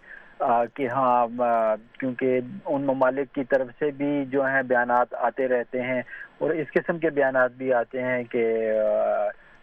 [0.75, 1.27] کہ ہاں
[1.99, 6.03] کیونکہ ان ممالک کی طرف سے بھی جو ہیں بیانات آتے رہتے ہیں
[6.38, 8.44] اور اس قسم کے بیانات بھی آتے ہیں کہ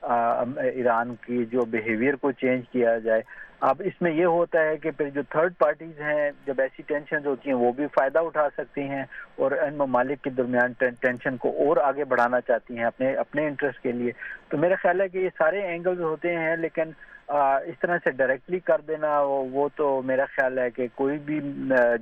[0.01, 3.21] ایران کی جو بیہیویئر کو چینج کیا جائے۔
[3.59, 7.25] اب اس میں یہ ہوتا ہے کہ پھر جو تھرڈ پارٹیز ہیں، جب ایسی ٹینشن
[7.25, 9.03] ہوتی ہیں، وہ بھی فائدہ اٹھا سکتی ہیں
[9.35, 13.83] اور ان ممالک کے درمیان ٹینشن کو اور آگے بڑھانا چاہتی ہیں اپنے اپنے انٹرسٹ
[13.83, 14.11] کے لیے۔
[14.49, 16.91] تو میرا خیال ہے کہ یہ سارے اینگلز ہوتے ہیں، لیکن
[17.27, 21.39] اس طرح سے ڈائریکٹلی کر دینا، وہ تو میرا خیال ہے کہ کوئی بھی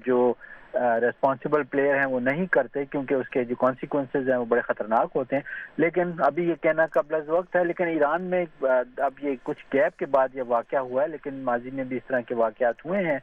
[0.06, 0.34] جو
[0.74, 5.12] ریسپانسبل پلیئر ہیں، وہ نہیں کرتے کیونکہ اس کے جو کانسیکوینسز ہیں وہ بڑے خطرناک
[5.16, 5.44] ہوتے ہیں۔
[5.78, 8.46] لیکن ابھی یہ کہنا قبل از وقت ہے، لیکن ایران میں
[8.98, 12.08] اب یہ کچھ گیپ کے بعد یہ واقعہ ہوا ہے، لیکن ماضی میں بھی اس
[12.08, 13.20] طرح کے واقعات ہوئے ہیں۔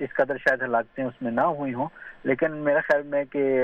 [0.00, 1.86] اس قدر شاید ہلاکتیں اس میں نہ ہوئی ہوں۔
[2.24, 3.58] لیکن میرا خیال میں کہ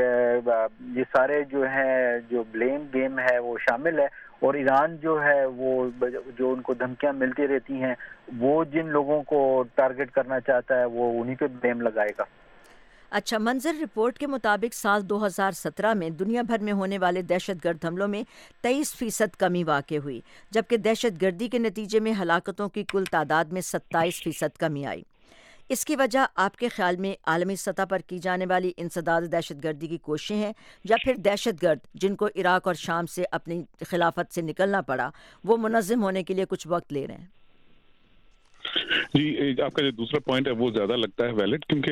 [0.80, 5.44] یہ سارے جو ہیں، جو بلیم گیم ہے، وہ شامل ہے۔ اور ایران جو ہے
[5.44, 5.90] وہ
[6.38, 7.94] جو ان کو دھمکیاں ملتی رہتی ہیں،
[8.38, 12.24] وہ جن لوگوں کو ٹارگٹ کرنا چاہتا ہے، وہ انہی پہ بلیم لگائے گا۔
[13.10, 17.22] اچھا منظر رپورٹ کے مطابق سال دو ہزار سترہ میں دنیا بھر میں ہونے والے
[17.22, 18.22] دہشت گرد حملوں میں
[18.62, 20.20] تیئیس فیصد کمی واقع ہوئی،
[20.50, 25.02] جبکہ دہشت گردی کے نتیجے میں ہلاکتوں کی کل تعداد میں ستائیس فیصد کمی آئی۔
[25.70, 29.62] اس کی وجہ آپ کے خیال میں عالمی سطح پر کی جانے والی انسداد دہشت
[29.64, 30.52] گردی کی کوششیں ہیں
[30.84, 35.10] یا پھر دہشت گرد جن کو عراق اور شام سے اپنی خلافت سے نکلنا پڑا،
[35.44, 37.26] وہ منظم ہونے کے لیے کچھ وقت لے رہے ہیں؟
[39.14, 41.90] جی آپ کا جو دوسرا پوائنٹ ہے، وہ زیادہ لگتا ہے ویلڈ کیونکہ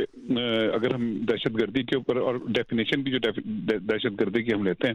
[0.74, 4.88] اگر ہم دہشت گردی کے اوپر اور ڈیفینیشن کی جو دہشت گردی کی ہم لیتے
[4.88, 4.94] ہیں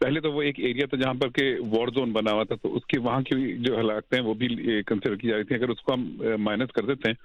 [0.00, 2.74] پہلے تو وہ ایک ایریا تھا جہاں پر کہ وار زون بنا ہوا تھا، تو
[2.76, 4.48] اس کی وہاں کی جو ہلاکتیں ہیں وہ بھی
[4.86, 6.02] کنسیڈر کی جا رہی تھی اگر اس کو ہم
[6.40, 7.16] مائنس کر دیتے ہیں،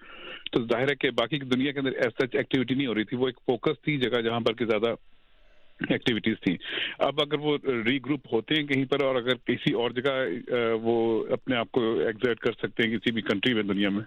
[0.51, 3.17] تو ظاہر ہے کہ باقی دنیا کے اندر ایس سچ ایکٹیویٹی نہیں ہو رہی تھی۔
[3.17, 4.93] وہ ایک فوکس تھی جگہ جہاں پر کہ زیادہ
[5.79, 6.55] ایکٹیویٹیز تھیں۔
[7.07, 10.15] اب اگر وہ ری گروپ ہوتے ہیں کہیں پر اور اگر کسی اور جگہ
[10.83, 10.95] وہ
[11.31, 14.03] اپنے آپ کو ایگزائٹ کر سکتے ہیں کسی بھی کنٹری میں، دنیا میں،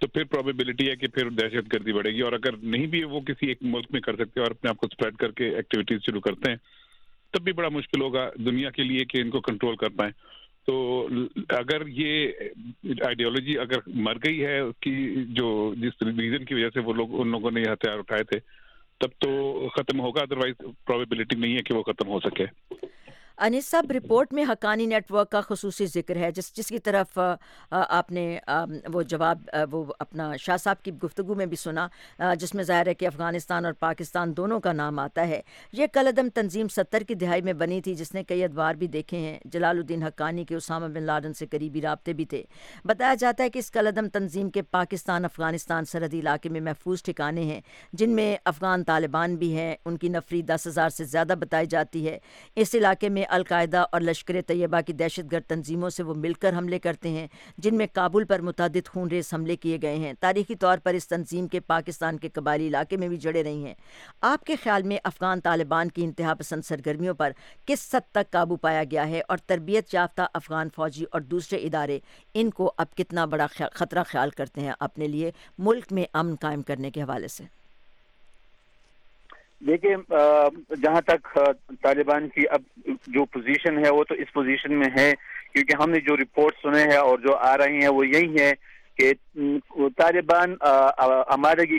[0.00, 3.20] تو پھر پروبیبلٹی ہے کہ پھر دہشت گردی بڑھے گی۔ اور اگر نہیں بھی وہ
[3.26, 6.20] کسی ایک ملک میں کر سکتے اور اپنے آپ کو اسپریڈ کر کے ایکٹیویٹیز شروع
[6.20, 6.58] کرتے ہیں۔
[7.32, 10.12] تب بھی بڑا مشکل ہوگا دنیا کے لیے کہ ان کو کنٹرول کر پائیں۔
[10.66, 11.06] تو
[11.48, 12.28] اگر یہ
[13.06, 17.20] آئیڈیالوجی اگر مر گئی ہے اس کی جو جس ریزن کی وجہ سے وہ لوگ
[17.20, 18.38] ان لوگوں نے یہ ہتھیار اٹھائے تھے،
[19.00, 22.44] تب تو ختم ہوگا ادروائز پرابیبلٹی نہیں ہے کہ وہ ختم ہو سکے۔
[23.42, 27.18] انیس صاحب رپورٹ میں حقانی نیٹ ورک کا خصوصی ذکر ہے، جس جس کی طرف
[27.70, 28.38] آپ نے
[28.92, 31.86] وہ جواب وہ اپنا شاہ صاحب کی گفتگو میں بھی سنا
[32.38, 35.40] جس میں ظاہر ہے کہ افغانستان اور پاکستان دونوں کا نام آتا ہے۔
[35.72, 39.18] یہ کلعدم تنظیم ستر کی دہائی میں بنی تھی، جس نے کئی ادوار بھی دیکھے
[39.18, 42.42] ہیں۔ جلال الدین حقانی کے اسامہ بن لادن سے قریبی رابطے بھی تھے۔
[42.84, 47.42] بتایا جاتا ہے کہ اس کلعدم تنظیم کے پاکستان، افغانستان سرحدی علاقے میں محفوظ ٹھکانے
[47.42, 47.60] ہیں،
[47.92, 52.06] جن میں افغان طالبان بھی ہیں۔ ان کی نفری دس ہزار سے زیادہ بتائی جاتی
[52.08, 52.18] ہے۔
[52.56, 56.56] اس علاقے میں القاعدہ اور لشکر طیبہ کی دہشت گرد تنظیموں سے وہ مل کر
[56.56, 57.26] حملے کرتے ہیں،
[57.58, 61.08] جن میں کابل پر متعدد خون ریز حملے کیے گئے ہیں۔ تاریخی طور پر اس
[61.08, 63.74] تنظیم کے پاکستان کے قبائلی علاقے میں بھی جڑے رہی ہیں۔
[64.20, 67.32] آپ کے خیال میں افغان طالبان کی انتہا پسند سرگرمیوں پر
[67.66, 71.98] کس حد تک قابو پایا گیا ہے اور تربیت یافتہ افغان فوجی اور دوسرے ادارے
[72.34, 76.62] ان کو اب کتنا بڑا خطرہ خیال کرتے ہیں اپنے لیے ملک میں امن قائم
[76.62, 77.61] کرنے کے حوالے سے؟
[79.66, 79.94] دیکھیں
[80.82, 81.38] جہاں تک
[81.82, 82.62] طالبان کی اب
[83.06, 85.12] جو پوزیشن ہے، وہ تو اس پوزیشن میں ہے،
[85.52, 88.52] کیونکہ ہم نے جو رپورٹ سنے ہیں اور جو آ رہی ہیں، وہ یہی ہے
[88.96, 89.12] کہ
[89.96, 90.54] طالبان
[91.30, 91.78] ہمارے کی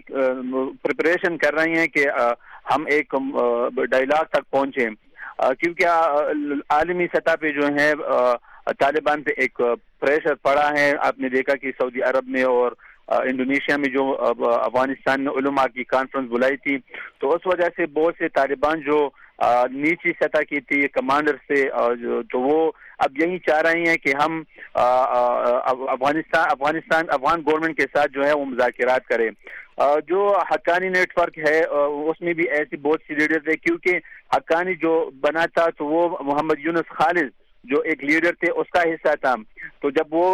[0.81, 2.07] پریپریشن کر رہی ہیں کہ
[2.71, 3.15] ہم ایک
[3.91, 4.89] ڈائلاگ تک پہنچیں۔
[5.59, 5.85] کیونکہ
[6.69, 7.91] عالمی سطح پہ جو ہے
[8.79, 9.61] طالبان پہ ایک
[9.99, 12.71] پریشر پڑا ہے۔ آپ نے دیکھا کہ سعودی عرب میں اور
[13.07, 16.77] انڈونیشیا میں جو افغانستان نے علماء کی کانفرنس بلائی تھی،
[17.19, 19.09] تو اس وجہ سے بہت سے طالبان جو
[19.71, 21.63] نیچی سطح کی تھی کمانڈر سے
[22.31, 22.71] تو وہ
[23.05, 24.41] اب یہی چاہ رہے ہیں کہ ہم
[24.75, 29.29] افغانستان افغانستان، افغان گورنمنٹ کے ساتھ جو ہے وہ مذاکرات کریں۔
[30.07, 33.97] جو حقانی نیٹ ورک ہے اس میں بھی ایسی بہت سی لیڈرز ہے کیونکہ
[34.35, 37.29] حقانی جو بنا تھا تو وہ محمد یونس خالد
[37.63, 39.33] جو ایک لیڈر تھے، اس کا حصہ تھا۔
[39.81, 40.25] تو جب وہ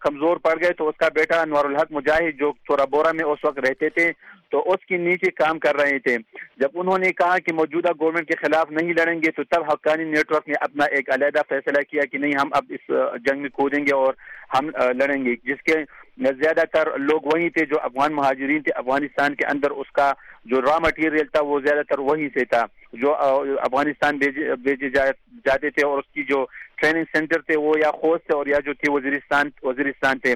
[0.00, 3.44] کمزور پڑ گئے تو اس کا بیٹا انوار الحق مجاہد، جو تھوڑا بورا میں اس
[3.44, 4.10] وقت رہتے تھے،
[4.50, 6.16] تو اس کے نیچے کام کر رہے تھے۔
[6.60, 10.04] جب انہوں نے کہا کہ موجودہ گورنمنٹ کے خلاف نہیں لڑیں گے، تو تب حقانی
[10.04, 12.90] نیٹ ورک نے اپنا ایک علیحدہ فیصلہ کیا کہ نہیں، ہم اب اس
[13.26, 14.14] جنگ میں کودیں گے اور
[14.54, 15.82] ہم لڑیں گے۔ جس کے
[16.40, 20.12] زیادہ تر لوگ وہی تھے جو افغان مہاجرین تھے، افغانستان کے اندر اس کا
[20.46, 25.86] جو را مٹیریل تھا وہ زیادہ تر وہی سے تھا، جو افغانستان بھیجے جاتے تھے
[25.86, 26.44] اور اس کی جو
[26.80, 30.32] ٹریننگ سینٹر تھے وہ یا خوش تھے اور یا جو تھے وزیرستان وزیرستان تھے۔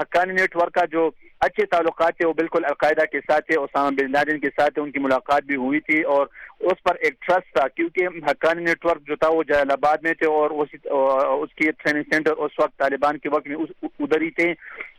[0.00, 1.08] حقانی نیٹ ورک کا جو
[1.46, 4.90] اچھے تعلقات تھے وہ بالکل القاعدہ کے ساتھ تھے، اسامہ بن لادن کے ساتھ ان
[4.90, 6.26] کی ملاقات بھی ہوئی تھی اور
[6.60, 10.14] اس پر ایک ٹرسٹ تھا، کیونکہ حقانی نیٹ ورک جو تھا وہ جلال آباد میں
[10.18, 14.50] تھے اور اس کی ٹریننگ سینٹر اس وقت طالبان کے وقت میں ادھر ہی تھے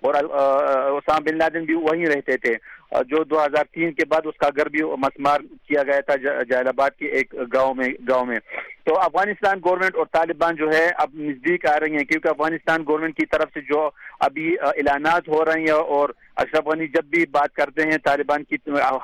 [0.02, 2.56] اور اسامہ بن لادن بھی وہیں رہتے تھے۔
[2.92, 6.68] جو دو ہزار تین کے بعد اس کا گھر بھی مسمار کیا گیا تھا جلال
[6.68, 8.40] آباد کے ایک گاؤں میں گاؤں میں۔
[8.84, 13.18] تو افغانستان گورنمنٹ اور طالبان جو ہے اب نزدیک آ رہی ہیں، کیونکہ افغانستان گورنمنٹ
[13.18, 17.54] کی طرف سے جو ابھی اعلانات ہو رہی ہیں اور اشرف غنی جب بھی بات
[17.54, 18.58] کرتے ہیں طالبان کی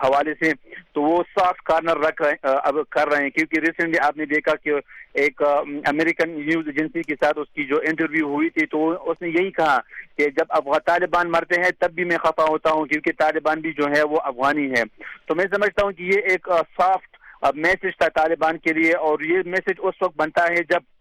[0.04, 0.52] حوالے سے،
[0.94, 4.56] تو وہ سافٹ کارنر رکھ رہے اب کر رہے ہیں۔ کیونکہ ریسنٹلی آپ نے دیکھا
[4.64, 4.80] کہ
[5.16, 5.42] ایک
[5.86, 9.52] امریکن نیوز ایجنسی کے ساتھ اس کی جو انٹرویو ہوئی تھی تو اس نے یہی
[9.52, 9.78] کہا
[10.18, 13.72] کہ جب افغان، طالبان مرتے ہیں تب بھی میں خفا ہوتا ہوں کیونکہ طالبان بھی
[13.74, 14.84] جو ہے وہ افغانی ہے
[15.28, 17.18] تو میں سمجھتا ہوں کہ یہ ایک سافٹ
[17.56, 20.94] میسج تھا طالبان کے لیے اور یہ میسج اس وقت بنتا ہے جب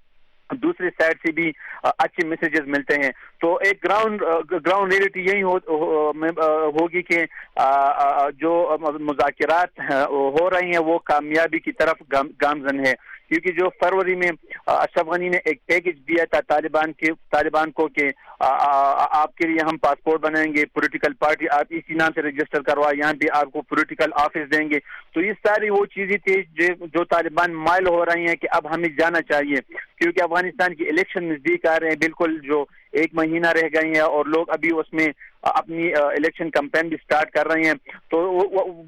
[0.50, 1.50] دوسری سائڈ سے بھی
[1.82, 7.24] اچھے میسیجز ملتے ہیں۔ تو ایک گراؤنڈ گراؤنڈ ریئلٹی یہی ہوگی کہ
[8.40, 8.52] جو
[9.00, 12.02] مذاکرات ہو رہی ہیں وہ کامیابی کی طرف
[12.42, 12.92] گامزن ہے
[13.28, 14.30] کیونکہ جو فروری میں
[14.66, 18.10] اشرف غنی نے ایک پیکج دیا تھا طالبان کے، طالبان کو کہ
[18.40, 22.90] آپ کے لیے ہم پاسپورٹ بنائیں گے پولیٹیکل پارٹی آپ اسی نام سے رجسٹر کروا،
[22.98, 24.78] یہاں بھی آپ کو پولیٹیکل آفس دیں گے۔
[25.14, 26.42] تو یہ ساری وہ چیزیں تھی
[26.80, 29.60] جو طالبان مائل ہو رہی ہیں کہ اب ہمیں جانا چاہیے۔
[29.98, 34.00] کیونکہ افغانستان کی الیکشن نزدیک آ رہے ہیں، بالکل جو ایک مہینہ رہ گئی ہیں
[34.00, 35.06] اور لوگ ابھی اس میں
[35.44, 37.74] اپنی الیکشن کمپین بھی سٹارٹ کر رہے ہیں۔
[38.10, 38.30] تو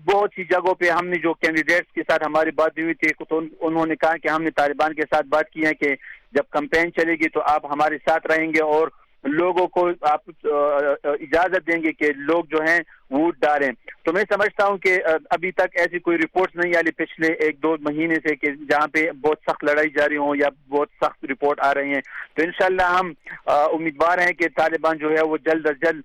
[0.05, 3.41] بہت سی جگہوں پہ ہم نے جو کینڈیڈیٹس کے ساتھ ہماری بات ہوئی تھی تو
[3.61, 5.95] انہوں نے کہا کہ ہم نے طالبان کے ساتھ بات کی ہے کہ
[6.33, 8.89] جب کمپین چلے گی تو آپ ہمارے ساتھ رہیں گے اور
[9.27, 10.47] لوگوں کو آپ
[11.05, 12.79] اجازت دیں گے کہ لوگ جو ہیں
[13.11, 13.71] ووٹ ڈالیں
[14.05, 14.99] تو میں سمجھتا ہوں کہ
[15.31, 19.11] ابھی تک ایسی کوئی رپورٹس نہیں آئی پچھلے ایک دو مہینے سے کہ جہاں پہ
[19.23, 22.01] بہت سخت لڑائی جاری ہوں یا بہت سخت رپورٹ آ رہی ہیں۔
[22.35, 23.13] تو انشاءاللہ ہم
[23.47, 26.01] امیدوار ہیں کہ طالبان جو ہے وہ جلد از جلد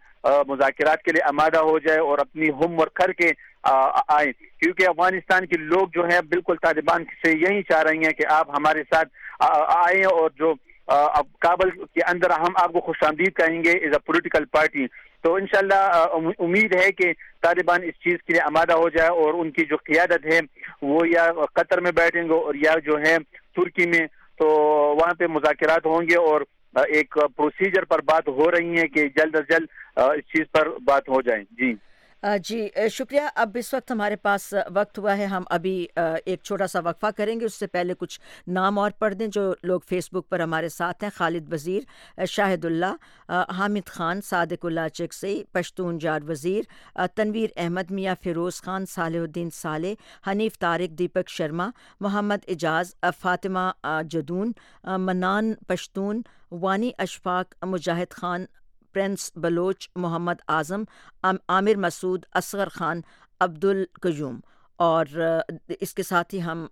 [0.48, 3.32] مذاکرات کے لیے آمادہ ہو جائے اور اپنی ہوم ورک کر کے
[3.64, 4.32] آئیں۔
[4.62, 8.50] کیونکہ افغانستان کے لوگ جو ہیں بالکل طالبان سے یہی چاہ رہی ہیں کہ آپ
[8.58, 9.10] ہمارے ساتھ
[9.76, 10.54] آئیں اور جو
[10.88, 14.86] اب کابل کے اندر ہم آپ کو خوش آمدید کہیں گے ایز اے پولیٹیکل پارٹی
[15.24, 16.06] تو انشاءاللہ
[16.40, 19.78] امید ہے کہ طالبان اس چیز کے لیے آمادہ ہو جائے اور ان کی جو
[19.78, 20.40] قیادت ہے،
[20.82, 23.18] وہ یا قطر میں بیٹھیں گے اور یا جو ہے
[23.56, 24.06] ترکی میں،
[24.40, 24.48] تو
[25.00, 26.42] وہاں پہ مذاکرات ہوں گے اور
[26.90, 29.68] ایک پروسیجر پر بات ہو رہی ہیں کہ جلد از جلد
[29.98, 31.74] اس چیز پر بات ہو جائیں جی۔
[32.44, 36.80] جی شکریہ۔ اب اس وقت ہمارے پاس وقت ہوا ہے۔ ہم ابھی ایک چھوٹا سا
[36.80, 40.30] وقفہ کریں گے۔ اس سے پہلے کچھ نام اور پڑھ دیں جو لوگ فیس بک
[40.30, 46.20] پر ہمارے ساتھ ہیں۔ خالد وزیر شاہد اللہ حامد خان، صادق اللہ چکسی پشتون جار
[46.28, 46.64] وزیر
[47.16, 49.94] تنویر احمد، میاں فیروز خان، صالح الدین صالح،
[50.30, 53.70] حنیف طارق، دیپک شرما، محمد اجاز فاطمہ
[54.10, 54.52] جدون
[54.84, 58.46] منان پشتون، وانی اشفاق، مجاہد خان
[58.94, 60.84] پرنس بلوچ محمد اعظم
[61.24, 63.02] عامر مسعود، اصغر خان
[63.40, 64.40] عبد القیوم
[64.76, 65.06] اور
[65.80, 66.68] اس کے ساتھ ہی ہم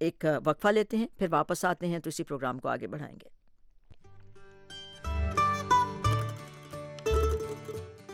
[0.00, 3.28] ایک وقفہ لیتے ہیں، پھر واپس آتے ہیں تو اسی پروگرام کو آگے بڑھائیں گے۔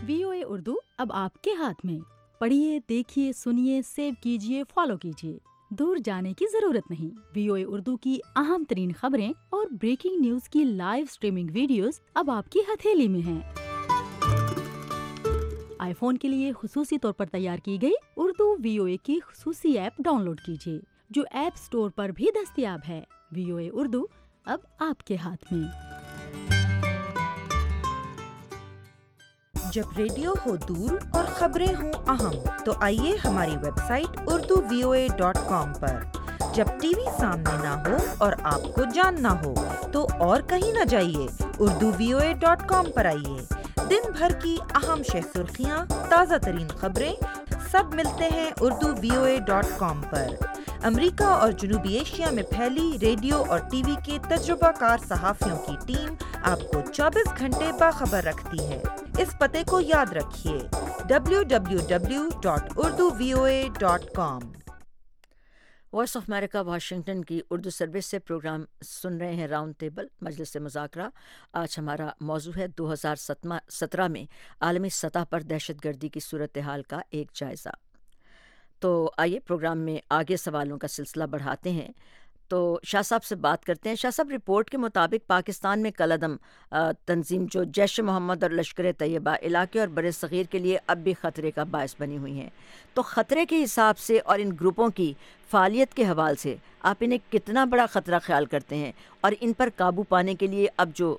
[0.06, 1.98] وی او اے اردو اب آپ کے ہاتھ میں۔
[2.38, 7.64] پڑھیے، دیکھیے، سنیے، سیو کیجیے، فالو کیجیے۔ دور جانے کی ضرورت نہیں۔ وی او اے
[7.64, 12.60] اردو کی اہم ترین خبریں اور بریکنگ نیوز کی لائیو اسٹریمنگ ویڈیوز اب آپ کی
[12.60, 13.40] ہتھیلی میں ہیں۔
[15.78, 19.20] آئی فون کے لیے خصوصی طور پر تیار کی گئی اردو وی او اے کی
[19.26, 23.70] خصوصی ایپ ڈاؤن لوڈ کیجیے، جو ایپ اسٹور پر بھی دستیاب ہے۔ وی او اے
[23.72, 24.02] اردو
[24.44, 25.95] اب آپ کے ہاتھ میں۔
[29.76, 32.32] جب ریڈیو ہو دور اور خبریں ہوں اہم،
[32.64, 33.56] تو آئیے ہماری
[33.88, 35.96] website Urdu V O A dot com پر۔
[36.54, 39.54] جب ٹی وی سامنے نہ ہو اور آپ کو جاننا ہو،
[39.92, 41.26] تو اور کہیں نہ جائیے۔
[41.58, 43.40] Urdu V O A dot com پر آئیے۔
[43.90, 47.14] دن بھر کی اہم شہ سرخیاں، تازہ ترین خبریں
[47.76, 50.26] سب ملتے ہیں Urdu V O A dot com پر۔
[50.82, 55.72] امریکہ اور جنوبی ایشیا میں پھیلی ریڈیو اور ٹی وی کے تجربہ کار صحافیوں کی
[55.86, 58.82] ٹیم آپ کو چوبیس گھنٹے باخبر رکھتی ہے۔
[59.18, 60.58] اس پتے کو یاد رکھیے۔
[61.06, 64.40] W W W dot Urdu V O A dot com
[65.96, 70.56] voice of America, Washington کی اردو سروس سے پروگرام سن رہے ہیں راؤنڈ ٹیبل، مجلس
[70.56, 71.08] مذاکرہ۔
[71.52, 73.16] آج ہمارا موضوع ہے دو ہزار
[73.68, 74.24] سترہ میں
[74.60, 77.68] عالمی سطح پر دہشت گردی کی صورتحال کا ایک جائزہ۔
[78.80, 81.88] تو آئیے پروگرام میں آگے سوالوں کا سلسلہ بڑھاتے ہیں۔
[82.48, 86.12] تو شاہ صاحب سے بات کرتے ہیں۔ شاہ صاحب، رپورٹ کے مطابق پاکستان میں کل
[86.12, 86.36] عدم
[87.04, 91.14] تنظیم جو جیش محمد اور لشکر طیبہ علاقے اور بر صغیر کے لیے اب بھی
[91.20, 92.50] خطرے کا باعث بنی ہوئی ہیں۔
[92.94, 95.12] تو خطرے کے حساب سے اور ان گروپوں کی
[95.50, 99.68] فعالیت کے حوالے سے آپ انہیں کتنا بڑا خطرہ خیال کرتے ہیں اور ان پر
[99.76, 101.16] قابو پانے کے لیے اب جو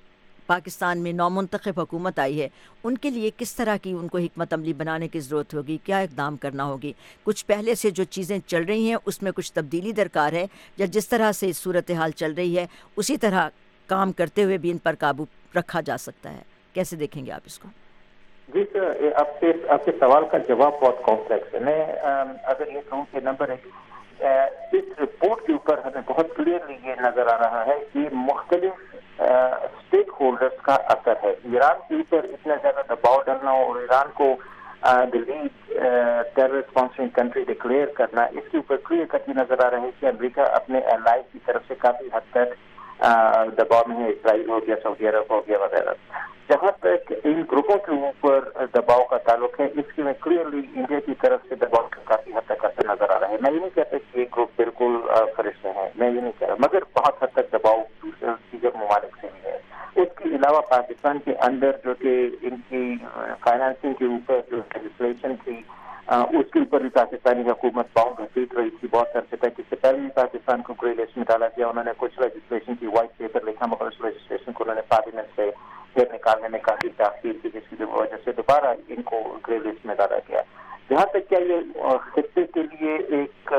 [0.48, 2.48] پاکستان میں نومنتخب حکومت آئی ہے۔
[2.84, 5.98] ان کے لیے کس طرح کی ان کو حکمت عملی بنانے کی ضرورت ہوگی؟ کیا
[5.98, 6.92] اقدام کرنا ہوگی؟
[7.24, 10.86] کچھ پہلے سے جو چیزیں چل رہی ہیں، اس میں کچھ تبدیلی درکار ہے یا
[10.86, 13.48] جس طرح سے صورت حال چل رہی ہے، اسی طرح
[13.86, 15.24] کام کرتے ہوئے بھی ان پر قابو
[15.56, 17.68] رکھا جا سکتا ہے۔ کیسے دیکھیں گے آپ اس کو؟
[18.54, 21.80] جی سر آپ کے آپ کے سوال کا جواب بہت کمپلیکس ہے۔ میں
[22.44, 23.66] اگر یہ کہوں کہ نمبر ایک
[24.20, 30.10] اس رپورٹ کے اوپر ہمیں بہت کلیئرلی یہ نظر آ رہا ہے کہ مختلف اسٹیک
[30.20, 34.34] ہولڈرس کا اثر ہے۔ ایران کے اوپر اتنا زیادہ دباؤ ڈالنا اور ایران کو
[36.58, 40.40] اسپانسرنگ کنٹری ڈکلیئر کرنا، اس کے اوپر کلیئر کٹ نظر آ رہا ہے کہ امریکہ
[40.40, 42.54] اپنے الائز کی طرف سے کافی حد تک
[43.58, 45.92] دباؤ میں ہے، اسرائیل ہو گیا، سعودی عرب ہو گیا، وغیرہ۔
[46.48, 51.00] جہاں تک ان گروپوں کے اوپر دباؤ کا تعلق ہے، اس کے میں کلیئرلی انڈیا
[51.06, 53.58] کی طرف سے دباؤ کا کافی حد تک اثر نظر آ رہا ہے۔ میں یہ
[53.58, 54.96] نہیں کہتا کہ یہ گروپ بالکل
[55.36, 57.82] فرش میں ہے میں یہ نہیں کہہ رہا۔ مگر بہت حد تک دباؤ
[58.52, 59.56] دیگر ممالک سے بھی ہے۔
[60.02, 62.94] اس کے علاوہ پاکستان کے اندر جو کہ ان کی
[63.44, 65.60] فائنانسنگ کے اوپر جو لیجسلیشن تھی
[66.38, 69.76] اس کے اوپر بھی پاکستانی حکومت پاؤں گھسیٹ رہی تھی بہت عرصے تک۔ اس سے
[69.76, 73.16] پہلے بھی پاکستان کو گرے لسٹ میں ڈالا گیا۔ انہوں نے کچھ لیجسلیشن کی وائٹ
[73.18, 75.50] پیپر لکھا، مگر اس لیجسلیشن کو انہوں نے پارلیمنٹ سے
[75.98, 79.16] پھر نکالنے میں کافی تاخیر کی جس کی وجہ سے دوبارہ ان کو
[79.48, 80.42] گرے لسٹ میں ڈالا گیا۔
[80.90, 83.52] جہاں تک کیا یہ خطے کے لیے ایک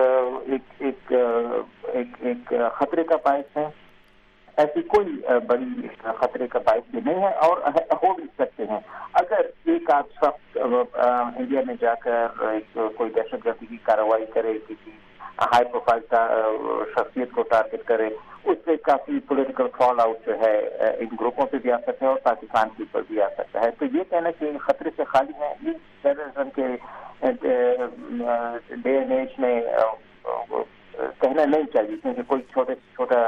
[0.47, 3.65] ایک ایک خطرے کا باعث ہے؟
[4.58, 5.88] ایسی کوئی بڑی
[6.19, 7.58] خطرے کا باعث بھی نہیں ہے اور
[8.04, 8.80] ہو بھی سکتے ہیں۔
[9.21, 14.58] اگر ایک آدھ شخص انڈیا میں جا کر ایک کوئی دہشت گردی کی کارروائی کرے،
[14.67, 14.91] کسی
[15.41, 15.99] ہائی پروفائل
[16.95, 18.08] شخصیت کو ٹارگیٹ کرے
[18.43, 20.56] اس سے کافی پولیٹیکل فال آؤٹ جو ہے
[20.99, 23.69] ان گروپوں پہ بھی آ سکتا ہے اور پاکستان کے اوپر بھی آ سکتا ہے۔
[23.80, 25.71] تو یہ کہنا کہ خطرے سے خالی ہے یہ
[26.02, 26.67] ٹیررزم کے
[28.84, 29.60] ڈے اینڈ ایج میں
[31.21, 33.19] کہنا نہیں چاہیے۔ کیونکہ کوئی چھوٹے سے چھوٹا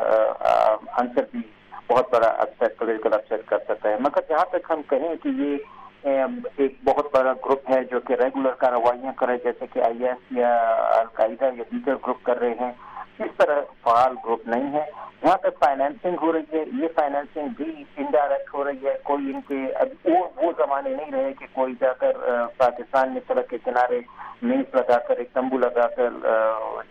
[1.01, 1.41] آنسر بھی
[1.87, 5.57] بہت بڑا اپسیٹ پولیٹیکل اپسیٹ کر سکتا ہے۔ مگر جہاں تک ہم کہیں کہ یہ
[6.03, 11.43] ایک بہت بڑا گروپ ہے کہ ریگولر کارروائیاں کرے، جیسے کہ آئی ایس یا القاعدہ
[11.43, 12.71] یا دیگر گروپ کر رہے ہیں۔
[13.19, 14.85] اس طرح فعال گروپ نہیں ہے۔
[15.23, 19.41] جہاں تک فائنینسنگ ہو رہی ہے۔ یہ فائنینسنگ بھی انڈائریکٹ ہو رہی ہے۔ کوئی ان
[19.41, 22.11] کے اب وہ زمانے نہیں رہے کہ کوئی جا کر
[22.57, 23.99] پاکستان میں سڑک کے کنارے
[24.41, 26.09] میز لگا کر، ایک تمبو لگا کر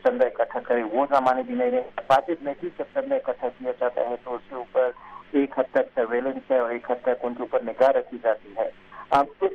[0.05, 3.73] چندہ اکٹھا کرے۔ وہ زمانے بھی نہیں رہے۔ پاکستان میں بھی جب چندہ اکٹھا کیا
[3.81, 4.91] جاتا ہے تو اس کے اوپر
[5.33, 8.55] ایک حد تک سرویلنس ہے اور ایک حد تک ان کے اوپر نگاہ رکھی جاتی
[8.59, 8.60] ہے۔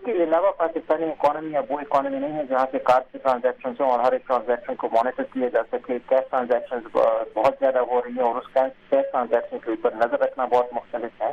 [0.05, 3.89] کے علاوہ پاکستانی اکانومی اب وہ اکانومی نہیں ہے جہاں پہ کارڈ کے ٹرانزیکشن ہوں
[3.89, 6.87] اور ہر ایک ٹرانزیکشن کو مانیٹر کیا جا سکے کیش ٹرانزیکشن
[7.35, 11.21] بہت زیادہ ہو رہی ہیں اور اس کیش ٹرانزیکشن کے اوپر نظر رکھنا بہت مختلف
[11.21, 11.31] ہے۔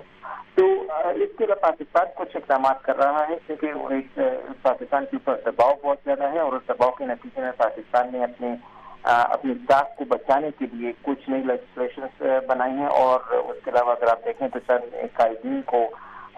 [0.54, 0.66] تو
[1.14, 4.18] اس کے لیے پاکستان کچھ اقدامات کر رہا ہے کیونکہ
[4.62, 8.22] پاکستان کے اوپر دباؤ بہت زیادہ ہے اور اس دباؤ کے نتیجے میں پاکستان نے
[8.24, 8.54] اپنے
[9.02, 12.02] اپنی اسٹاف کو بچانے کے لیے کچھ نئی لیجسلیشن
[12.46, 15.86] بنائی ہیں اور اس کے علاوہ اگر آپ دیکھیں تو چند قائدین کو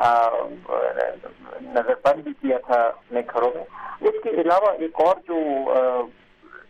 [0.01, 3.65] نظر بند بھی کیا تھا اپنے گھروں میں۔
[4.01, 5.39] اس کے علاوہ ایک اور جو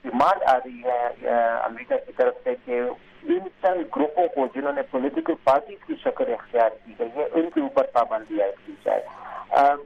[0.03, 1.29] ڈیمانڈ آ رہی ہے
[1.65, 2.81] امریکہ کی طرف سے کہ
[3.23, 7.51] ان چند گروپوں کو جنہوں نے پولیٹیکل پارٹیز کی شکل اختیار کی گئی ہے، ان
[7.55, 9.03] کے اوپر پابندی عائد کی جائے۔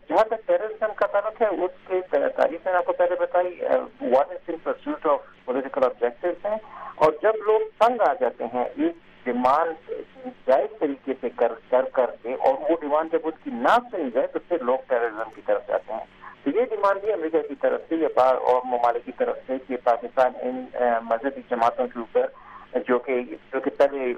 [0.09, 3.59] جہاں تک ٹیررزم کا تعلق ہے، اس کے تاریخ میں آپ کو پہلے بتائی
[4.01, 6.57] one is in pursuit of political objective ہیں۔
[6.95, 9.91] اور جب لوگ تنگ آ جاتے ہیں، ایک ڈیمانڈ
[10.47, 12.07] جائز طریقے سے کر کر
[12.69, 15.93] وہ ڈیمانڈ جب اس کی نہ سنی جائے تو پھر لوگ ٹیررزم کی طرف جاتے
[15.93, 16.05] ہیں۔
[16.45, 19.77] تو یہ ڈیمانڈ بھی امریکہ کی طرف سے یا اور ممالک کی طرف سے کہ
[19.85, 20.65] پاکستان ان
[21.05, 22.27] مذہبی جماعتوں کے اوپر،
[22.89, 23.21] جو کہ
[23.53, 24.13] جو کہ پہلے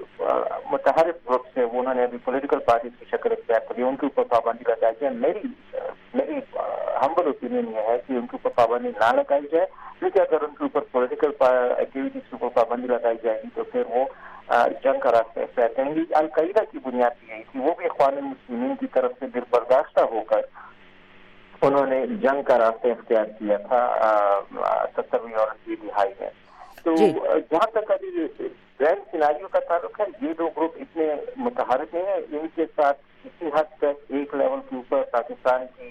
[0.71, 4.05] متحرک گروپ سے، وہ انہوں نے ابھی پولیٹیکل پارٹیز کی شکل اختیار کری ان کے
[4.05, 5.47] اوپر پابندی لگائی جائے۔ میری
[6.13, 6.39] میری
[7.01, 9.65] ہمبل اوپینین یہ ہے کہ ان کے اوپر پابندی نہ لگائی جائے۔
[9.99, 13.83] کیونکہ اگر ان کے اوپر پولیٹیکل ایکٹیویٹیز کے اوپر پابندی لگائی جائے گی تو پھر
[13.89, 14.05] وہ
[14.83, 18.75] جنگ کا راستہ اختیار کریں گے القاعدہ کی بنیاد یہی تھی وہ بھی اقوام مسلمین
[18.79, 20.41] کی طرف سے دل برداشتہ ہو کر
[21.61, 23.81] انہوں نے جنگ کا راستہ اختیار کیا تھا
[24.95, 26.29] سترویں اور اسی دہائی میں۔
[26.83, 28.09] تو جہاں تک ابھی
[28.79, 33.49] گرینڈ سیناریوں کا تعلق ہے یہ دو گروپ اتنے متحرک ہیں ان کے ساتھ کسی
[33.55, 35.89] حد تک ایک لیول کے اوپر پاکستان کی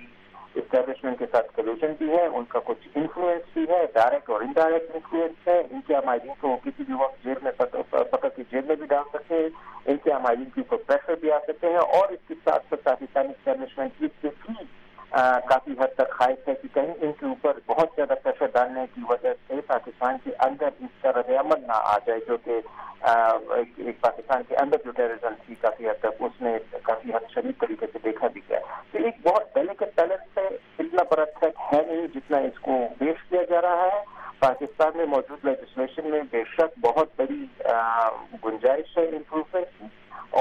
[0.54, 4.94] اسٹیبلشمنٹ کے ساتھ کلیوشن بھی ہے ان کا کچھ انفلوئنس بھی ہے ڈائریکٹ اور انڈائریکٹ
[4.94, 7.52] انفلوئنس ہے۔ ان کے عمائدین کو کسی بھی وقت جیل میں
[8.10, 9.48] پکڑ کے جیل میں بھی ڈال سکتے ہیں
[9.86, 12.82] ان کے عمائدین کے اوپر پریشر بھی آ سکتے ہیں اور اس کے ساتھ ساتھ
[12.84, 14.54] پاکستانی اسٹیبلشمنٹ اس سے بھی
[15.48, 19.00] کافی حد تک خواہش ہے کہ کہیں ان کے اوپر بہت زیادہ پریشر ڈالنے کی
[19.08, 22.60] وجہ سے پاکستان کے اندر اس کا رد عمل نہ آ جائے جو کہ
[23.02, 27.60] ایک پاکستان کے اندر جو ٹیررزم تھی، کافی حد تک اس میں کافی حد شدید
[27.60, 28.58] طریقے سے دیکھا بھی گیا
[28.92, 30.46] تو ایک بہت ڈیلیکٹ بیلنس ہے،
[30.78, 34.02] اتنا بڑا تھریٹ ہے نہیں جتنا اس کو پیش کیا جا رہا ہے۔
[34.38, 37.44] پاکستان میں موجود لیجسلیشن میں بے شک بہت بڑی
[38.44, 39.86] گنجائش ہے امپروومنٹ کی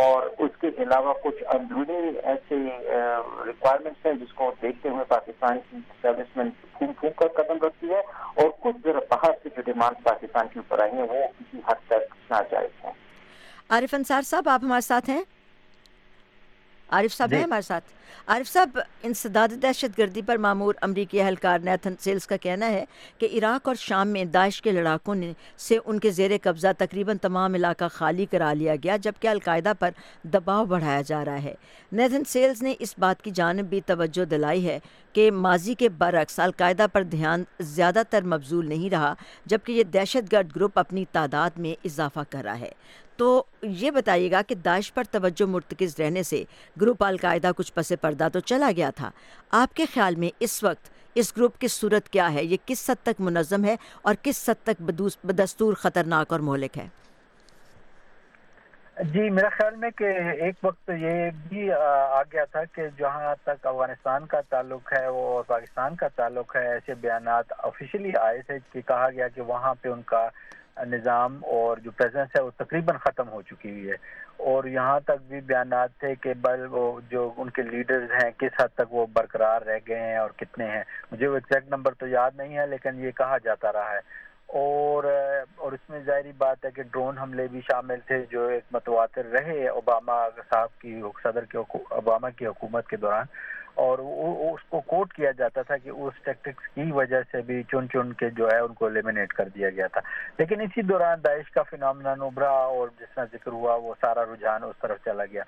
[0.02, 2.56] اور اس کے علاوہ کچھ اندرونی ایسے
[3.46, 8.00] ریکوائرمنٹس ہیں جس کو دیکھتے ہوئے پاکستان کی اسٹیبلشمنٹ پھونک پھونک کر قدم رکھتی ہے
[8.36, 11.86] اور کچھ ذرا باہر سے جو ڈیمانڈ پاکستان کے اوپر آئی ہیں وہ کسی حد
[11.88, 12.92] تک ناجائز ہیں۔
[13.70, 15.22] عارف انصار صاحب، آپ ہمارے ساتھ ہیں؟
[16.90, 17.84] عارف صاحب ہیں ہمارے ساتھ؟
[18.28, 22.86] عارف صاحب انسداد دہشت گردی پر معمور امریکی اہلکار نیتھن سیلز کا کہنا ہے
[23.18, 27.18] کہ عراق اور شام میں داعش کے لڑاکوں نے سے ان کے زیر قبضہ تقریباً
[27.18, 29.90] تمام علاقہ خالی کرا لیا گیا جبکہ القاعدہ پر
[30.24, 31.54] دباؤ بڑھایا جا رہا ہے۔
[31.92, 34.80] نیتھن سیلز نے اس بات کی جانب بھی توجہ دلائی ہے
[35.14, 39.14] کہ ماضی کے برعکس القاعدہ پر دھیان زیادہ تر مبزول نہیں رہا
[39.46, 42.72] جبکہ یہ دہشت گرد گروپ اپنی تعداد میں اضافہ کر رہا ہے۔
[43.20, 46.44] تو یہ بتائیے گا کہ داعش پر توجہ مرتکز رہنے سے
[46.82, 49.10] گروپ القاعدہ کچھ پس پردہ تو چلا گیا تھا۔
[49.64, 53.04] آپ کے خیال میں اس وقت اس گروپ کی صورت کیا ہے؟ یہ کس حد
[53.04, 54.82] تک منظم ہے اور کس حد تک
[55.24, 56.88] بدستور خطرناک اور مہلک ہے؟
[59.14, 60.06] جی میرا خیال میں کہ
[60.44, 65.44] ایک وقت یہ بھی آ گیا تھا کہ جہاں تک افغانستان کا تعلق ہے، وہ
[65.48, 69.90] پاکستان کا تعلق ہے، ایسے بیانات آفیشلی آئے تھے کہ کہا گیا کہ وہاں پہ
[69.90, 70.28] ان کا
[70.86, 73.96] نظام اور جو پریزنس ہے وہ تقریباً ختم ہو چکی ہوئی ہے۔
[74.38, 78.62] اور یہاں تک بھی بیانات تھے کہ بل وہ جو ان کے لیڈرز ہیں کس
[78.62, 82.08] حد تک وہ برقرار رہ گئے ہیں اور کتنے ہیں۔ مجھے وہ ایگزیکٹ نمبر تو
[82.08, 85.04] یاد نہیں ہے، لیکن یہ کہا جاتا رہا ہے۔ اور
[85.56, 89.26] اور اس میں ظاہری بات ہے کہ ڈرون حملے بھی شامل تھے، جو ایک متواتر
[89.26, 93.26] رہے اوباما صاحب کی صدر کے اوباما کی حکومت کے دوران۔
[93.80, 94.00] اور
[94.54, 98.14] اس کو کوٹ کیا جاتا تھا کہ اس ٹیکٹکس کی وجہ سے بھی چن چن
[98.14, 100.02] کے جو ہے ان کو ایلیمنیٹ کر دیا گیا تھا۔
[100.38, 104.64] لیکن اسی دوران داعش کا فنامنا ابھرا اور جس طرح ذکر ہوا وہ سارا رجحان
[104.64, 105.44] اس طرف چلا گیا۔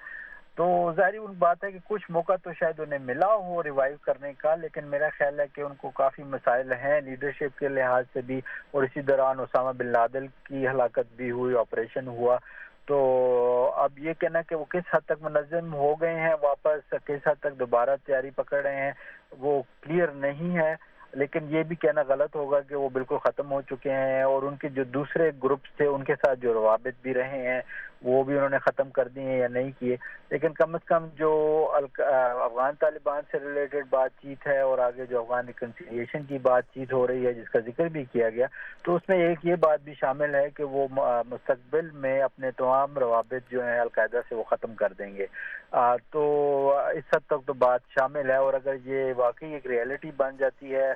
[0.56, 4.34] تو ظاہری ان بات ہے کہ کچھ موقع تو شاید انہیں ملا ہو ریوائیو کرنے
[4.34, 8.22] کا، لیکن میرا خیال ہے کہ ان کو کافی مسائل ہیں۔ لیڈرشپ کے لحاظ سے
[8.22, 12.38] بھی اور اسی دوران اسامہ بن لادل کی ہلاکت بھی ہوئی آپریشن ہوا۔
[12.86, 17.28] تو اب یہ کہنا کہ وہ کس حد تک منظم ہو گئے ہیں، واپس کس
[17.28, 18.92] حد تک دوبارہ تیاری پکڑ رہے ہیں،
[19.40, 20.76] وہ کلیئر نہیں ہے۔
[21.12, 24.56] لیکن یہ بھی کہنا غلط ہوگا کہ وہ بالکل ختم ہو چکے ہیں اور ان
[24.56, 27.62] کے جو دوسرے گروپس تھے، ان کے ساتھ جو روابط بھی رہے ہیں۔
[28.04, 29.96] وہ بھی انہوں نے ختم کر دیے ہیں یا نہیں کیے۔
[30.30, 31.32] لیکن کم از کم جو
[31.74, 36.94] افغان طالبان سے ریلیٹڈ بات چیت ہے اور آگے جو افغان ریکنسیلیشن کی بات چیت
[36.94, 38.48] ہو رہی ہے، جس کا ذکر بھی کیا گیا،
[38.84, 40.88] تو اس میں ایک یہ بات بھی شامل ہے کہ وہ
[41.28, 45.26] مستقبل میں اپنے تمام روابط جو ہیں القاعدہ سے وہ ختم کر دیں گے۔
[46.12, 46.24] تو
[46.94, 50.76] اس حد تک تو بات شامل ہے اور اگر یہ واقعی ایک ریئلٹی بن جاتی
[50.76, 50.92] ہے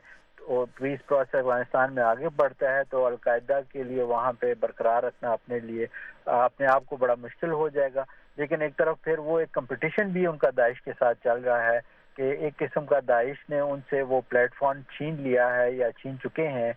[0.47, 5.03] اور پیس پروسیس افغانستان میں آگے بڑھتا ہے، تو القاعدہ کے لیے وہاں پہ برقرار
[5.03, 5.85] رکھنا اپنے لیے
[6.25, 8.03] اپنے آپ کو بڑا مشکل ہو جائے گا۔
[8.37, 11.63] لیکن ایک طرف پھر وہ ایک کمپٹیشن بھی ان کا داعش کے ساتھ چل رہا
[11.63, 11.79] ہے
[12.15, 15.91] کہ ایک قسم کا داعش نے ان سے وہ پلیٹ فارم چھین لیا ہے یا
[15.91, 16.71] چھین چکے ہیں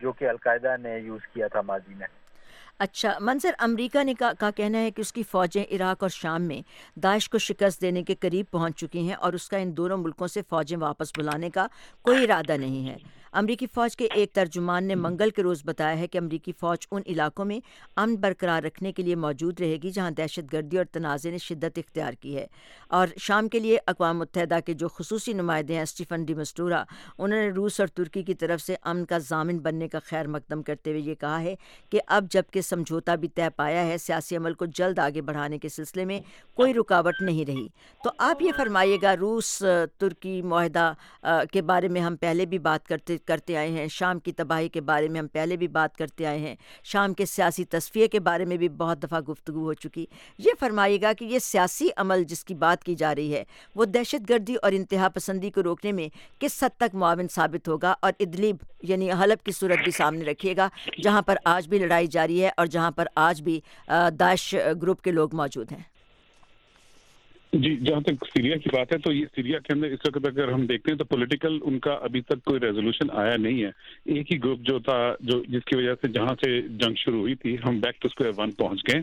[0.00, 2.06] جو کہ القاعدہ نے یوز کیا تھا ماضی میں۔
[2.78, 6.60] اچھا منظر امریکہ نے کا کہنا ہے کہ اس کی فوجیں عراق اور شام میں
[6.98, 10.26] داعش کو شکست دینے کے قریب پہنچ چکی ہیں اور اس کا ان دونوں ملکوں
[10.26, 11.66] سے فوجیں واپس بلانے کا
[12.02, 12.96] کوئی ارادہ نہیں ہے۔
[13.36, 17.02] امریکی فوج کے ایک ترجمان نے منگل کے روز بتایا ہے کہ امریکی فوج ان
[17.06, 17.60] علاقوں میں
[17.96, 21.78] امن برقرار رکھنے کے لیے موجود رہے گی جہاں دہشت گردی اور تنازع نے شدت
[21.78, 22.46] اختیار کی ہے۔
[22.88, 26.84] اور شام کے لیے اقوام متحدہ کے جو خصوصی نمائندے ہیں اسٹیفن ڈی مسٹورا
[27.18, 30.62] انہوں نے روس اور ترکی کی طرف سے امن کا ضامن بننے کا خیر مقدم
[30.62, 31.54] کرتے ہوئے یہ کہا ہے
[31.90, 35.68] کہ اب جبکہ سمجھوتا بھی طے پایا ہے، سیاسی عمل کو جلد آگے بڑھانے کے
[35.68, 36.20] سلسلے میں
[36.54, 37.66] کوئی رکاوٹ نہیں رہی۔
[38.04, 39.62] تو آپ یہ فرمائیے گا، روس،
[39.98, 40.92] ترکی، معاہدہ
[41.52, 44.80] کے بارے میں ہم پہلے بھی بات کرتے کرتے آئے ہیں۔ شام کی تباہی کے
[44.80, 46.54] بارے میں ہم پہلے بھی بات کرتے آئے ہیں۔
[46.84, 50.06] شام کے سیاسی تصفیے کے بارے میں بھی بہت دفعہ گفتگو ہو چکی۔
[50.38, 53.42] یہ فرمائیے گا کہ یہ سیاسی عمل جس کی بات کی جا رہی ہے،
[53.74, 56.08] وہ دہشت گردی اور انتہا پسندی کو روکنے میں
[56.40, 60.56] کس حد تک معاون ثابت ہوگا اور ادلیب یعنی حلب کی صورت بھی سامنے رکھیے
[60.56, 60.68] گا،
[61.02, 63.60] جہاں پر آج بھی لڑائی جاری ہے اور جہاں پر آج بھی
[64.20, 65.82] داعش گروپ کے لوگ موجود ہیں۔
[67.56, 70.48] جی جہاں تک سیریا کی بات ہے، تو یہ سیریا کے اندر اس وقت اگر
[70.48, 73.70] ہم دیکھتے ہیں تو پولیٹیکل ان کا ابھی تک کوئی ریزولوشن آیا نہیں ہے۔
[74.04, 77.34] ایک ہی گروپ جو تھا، جو جس کی وجہ سے جہاں سے جنگ شروع ہوئی
[77.34, 79.00] تھی، ہم بیک ٹو اسکوائر ون پہنچ گئے۔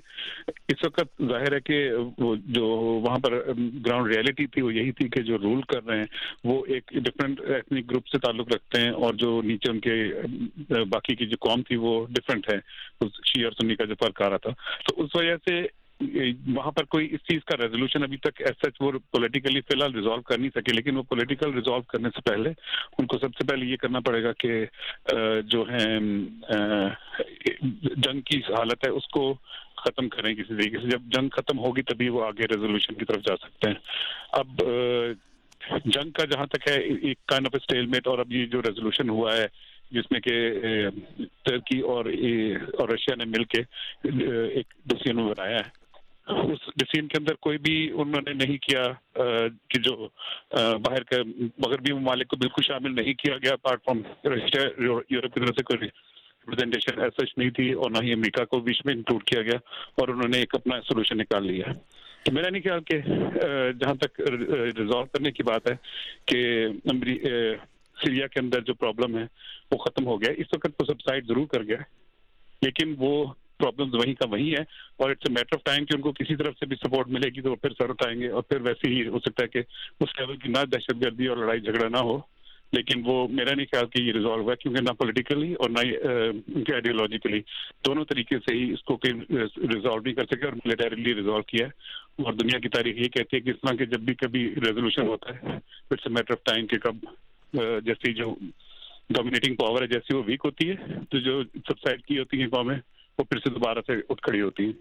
[0.47, 2.65] اس وقت ظاہر ہے کہ وہ جو
[3.05, 3.31] وہاں پر
[3.85, 6.05] گراؤنڈ ریئلٹی تھی، وہ یہی تھی کہ جو رول کر رہے ہیں،
[6.43, 10.13] وہ ایک ڈفرینٹ ایتھنک گروپ سے تعلق رکھتے ہیں اور جو نیچے ان کے
[10.67, 12.59] باقی کی جو قوم تھی، وہ ڈفرینٹ ہے۔
[13.25, 14.49] شی اور سنی کا جو فرق آ رہا تھا۔
[14.87, 15.82] تو اس وجہ سے
[16.55, 19.93] وہاں پر کوئی اس چیز کا ریزولوشن ابھی تک ایس سچ وہ پولیٹیکلی فی الحال
[19.95, 22.49] ریزالو کر نہیں سکے، لیکن وہ پولیٹیکل ریزالو کرنے سے پہلے
[22.97, 24.51] ان کو سب سے پہلے یہ کرنا پڑے گا کہ
[25.51, 25.87] جو ہے
[27.97, 29.33] جنگ کی حالت ہے اس کو
[29.77, 33.25] ختم کریں کسی طریقے سے۔ جب جنگ ختم ہوگی تبھی وہ آگے ریزولوشن کی طرف
[33.25, 33.79] جا سکتے ہیں۔
[34.39, 34.63] اب
[35.85, 39.09] جنگ کا جہاں تک ہے، ایک کائنڈ آف اسٹیل میٹ اور اب یہ جو ریزولوشن
[39.09, 39.45] ہوا ہے،
[39.91, 40.35] جس میں کہ
[41.45, 42.05] ترکی اور
[42.89, 43.61] رشیا نے مل کے
[44.03, 45.82] ایک ڈسیزن بنایا ہے۔
[46.27, 48.83] اس ڈسین کے اندر کوئی بھی انہوں نے نہیں کیا
[49.67, 50.07] کہ جو
[50.55, 51.21] باہر کے
[51.57, 54.01] مغربی ممالک کو بالکل شامل نہیں کیا گیا اپارٹ فرام
[55.09, 58.81] یورپ کی طرف سے کوئی ریپرزینٹیشن ایسا نہیں تھی اور نہ ہی امریکہ کو بیچ
[58.85, 59.57] میں انکلوڈ کیا گیا
[59.95, 61.73] اور انہوں نے ایک اپنا سولوشن نکال لیا۔
[62.23, 62.99] تو میرا نہیں خیال کہ
[63.79, 65.75] جہاں تک ریزالو کرنے کی بات ہے
[66.25, 66.67] کہ
[67.97, 69.25] سیریا کے اندر جو پرابلم ہے
[69.71, 71.77] وہ ختم ہو گیا۔ اس وقت تو سب سائڈ ضرور کر گیا،
[72.61, 73.25] لیکن وہ
[73.63, 74.61] پرابلم وہی کا وہی ہے
[74.97, 77.29] اور it's a matter of time کہ ان کو کسی طرف سے بھی سپورٹ ملے
[77.35, 79.61] گی تو وہ پھر سر اٹھائیں گے اور پھر ویسے ہی ہو سکتا ہے کہ
[79.99, 82.17] اس لیول کی نہ دہشت گردی اور لڑائی جھگڑا نہ ہو،
[82.73, 86.63] لیکن وہ میرا نہیں خیال کہ یہ ریزالو ہوا کیونکہ نہ پولیٹیکلی اور نہ ان
[86.63, 87.39] کے آئیڈیولوجیکلی
[87.85, 92.23] دونوں طریقے سے ہی اس کو ریزالو نہیں کر سکے اور ملیٹریلی ریزالو کیا ہے۔
[92.23, 95.07] اور دنیا کی تاریخ یہ کہتی ہے کہ اس طرح کے جب بھی کبھی ریزولوشن
[95.07, 95.55] ہوتا ہے
[95.91, 97.05] it's a matter of time کہ کب
[97.85, 98.33] جیسی جو
[99.09, 100.75] ڈومینیٹنگ پاور ہے، جیسی وہ ویک ہوتی ہے،
[101.09, 102.77] تو جو سبسائڈ کی ہوتی ہیں قومیں
[103.19, 104.73] وہ پھر سے دوبارہ سے اٹھ کھڑی ہوتی ہیں۔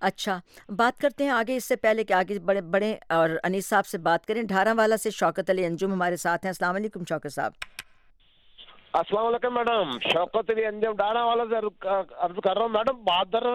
[0.00, 3.86] اچھا بات کرتے ہیں آگے اس سے پہلے کہ آگے بڑے بڑے اور انیس صاحب
[3.86, 7.32] سے بات کریں۔ ڈھارا والا سے شوکت علی انجم ہمارے ساتھ ہیں۔ السلام علیکم شوکت
[7.32, 7.52] صاحب۔
[8.92, 11.56] السلام علیکم میڈم۔ شوکت علی انجم ڈھارا والا سے
[12.18, 13.46] عرض کر رہا ہوں۔ میڈم بہادر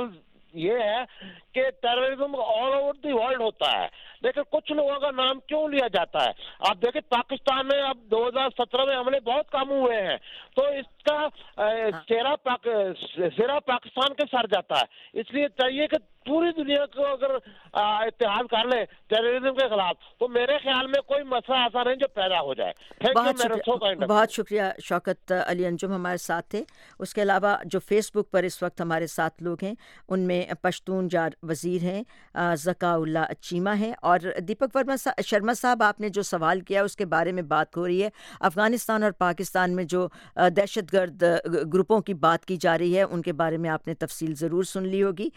[0.53, 1.03] یہ ہے
[1.51, 3.87] کہ terrorism all over the world ہوتا ہے۔
[4.21, 8.27] لیکن کچھ لوگوں کا نام کیوں لیا جاتا ہے؟ آپ دیکھیں پاکستان میں اب دو
[8.27, 10.17] ہزار سترہ میں حملے بہت کم ہوئے ہیں۔
[10.55, 11.27] تو اس کا
[13.37, 17.31] سیرا پاکستان کے سر جاتا ہے۔ اس لیے چاہیے کہ پوری دنیا کو اگر
[17.73, 22.07] اتحاد کر لے ٹیررزم کے خلاف تو میرے خیال میں کوئی مسئلہ ایسا نہیں جو
[22.07, 22.73] پیدا ہو جائے۔
[23.15, 26.63] بہت شکریہ بہت شکریہ شوکت علی انجم ہمارے ساتھ تھے۔
[26.99, 29.73] اس کے علاوہ جو فیس بک پر اس وقت ہمارے ساتھ لوگ ہیں
[30.09, 32.03] ان میں پشتون جار وزیر ہیں
[32.55, 34.95] ذکا اللہ چیمہ ہیں اور دیپک ورما
[35.25, 38.09] شرما صاحب، آپ نے جو سوال کیا، اس کے بارے میں بات ہو رہی ہے۔
[38.39, 40.07] افغانستان اور پاکستان میں جو
[40.57, 41.23] دہشت گرد
[41.73, 44.63] گروپوں کی بات کی جا رہی ہے، ان کے بارے میں آپ نے تفصیل ضرور
[44.63, 45.29] سن لی ہوگی۔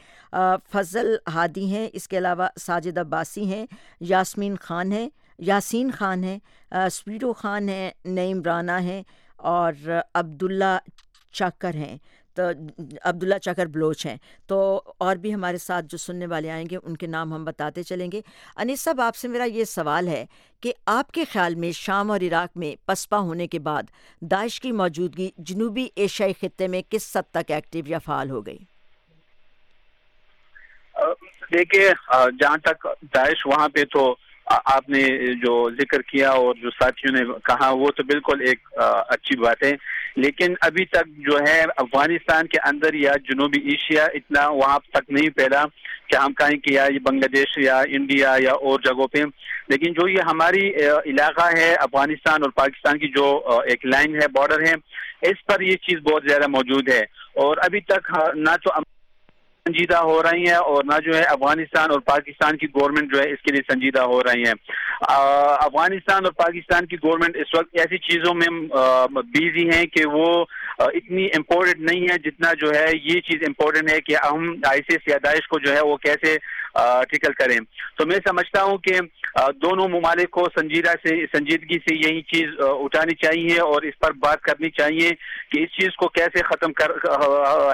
[0.73, 3.65] فضل ہادی ہیں، اس کے علاوہ ساجد عباسی ہیں،
[4.01, 5.09] یاسمین خان ہیں،
[5.39, 6.39] یاسین خان ہیں
[6.93, 9.03] سپیڈو خان ہیں، نعیم رانا ہیں
[9.37, 9.73] اور
[10.15, 10.77] عبداللہ
[11.33, 11.97] چاکر ہیں۔
[12.39, 12.49] تو
[13.03, 14.17] عبداللہ چکر بلوچ ہیں۔
[14.47, 14.59] تو
[14.99, 18.11] اور بھی ہمارے ساتھ جو سننے والے آئیں گے، ان کے نام ہم بتاتے چلیں
[18.13, 18.21] گے۔
[18.57, 20.25] انیس صاحب، آپ سے میرا یہ سوال ہے
[20.63, 23.91] کہ آپ کے خیال میں شام اور عراق میں پسپا ہونے کے بعد
[24.31, 28.59] داعش کی موجودگی جنوبی ایشیائی خطے میں کس حد تک ایکٹیو یا فعال ہو گئی؟
[31.53, 31.91] دیکھیے
[32.41, 34.15] جہاں تک داعش وہاں پہ تو
[34.47, 35.03] آپ نے
[35.43, 39.73] جو ذکر کیا اور جو ساتھیوں نے کہا، وہ تو بالکل ایک اچھی بات ہے
[40.19, 45.31] لیکن ابھی تک جو ہے افغانستان کے اندر یا جنوبی ایشیا اتنا وہاں تک نہیں
[45.31, 45.65] پھیلا
[46.09, 49.19] کہ ہم کہیں کہ یا یہ بنگلہ دیش یا انڈیا یا اور جگہوں پہ۔
[49.69, 50.71] لیکن جو یہ ہماری
[51.07, 54.73] علاقہ ہے، افغانستان اور پاکستان کی جو ایک لائن ہے بارڈر ہے،
[55.31, 57.01] اس پر یہ چیز بہت زیادہ موجود ہے۔
[57.35, 58.71] اور ابھی تک ہاں، نہ تو
[59.69, 63.33] سنجیدہ ہو رہی ہیں اور نہ جو ہے افغانستان اور پاکستان کی گورنمنٹ جو ہے
[63.33, 64.55] اس کے لیے سنجیدہ ہو رہی ہیں۔
[65.01, 68.49] افغانستان اور پاکستان کی گورنمنٹ اس وقت ایسی چیزوں میں
[69.35, 70.45] بیزی ہیں کہ وہ
[70.79, 74.97] اتنی امپورٹنٹ نہیں ہے جتنا جو ہے یہ چیز امپورٹنٹ ہے کہ ہم آئی سی
[75.07, 76.37] یا داعش کو جو ہے وہ کیسے
[76.75, 77.59] ٹکل کریں۔
[77.99, 78.95] تو میں سمجھتا ہوں کہ
[79.63, 84.41] دونوں ممالک کو سنجیدہ سے، سنجیدگی سے یہی چیز اٹھانی چاہیے اور اس پر بات
[84.43, 85.11] کرنی چاہیے
[85.51, 86.91] کہ اس چیز کو کیسے ختم کر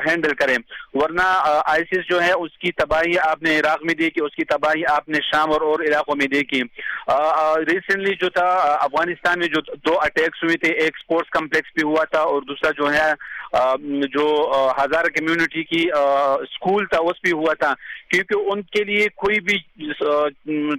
[0.06, 0.56] ہینڈل کریں۔
[0.94, 1.26] ورنہ
[1.64, 5.08] آئیسس جو ہے، اس کی تباہی آپ نے عراق میں دیکھی، اس کی تباہی آپ
[5.08, 6.62] نے شام اور اور علاقوں میں دیکھی۔
[7.70, 8.46] ریسنٹلی جو تھا
[8.80, 12.70] افغانستان میں جو دو اٹیکس ہوئے تھے، ایک سپورٹس کمپلیکس بھی ہوا تھا اور دوسرا
[12.78, 13.10] جو ہے
[14.14, 15.88] جو ہزارہ کمیونٹی کی
[16.40, 17.74] اسکول تھا، اس بھی ہوا تھا۔
[18.08, 19.58] کیونکہ ان کے لیے کوئی بھی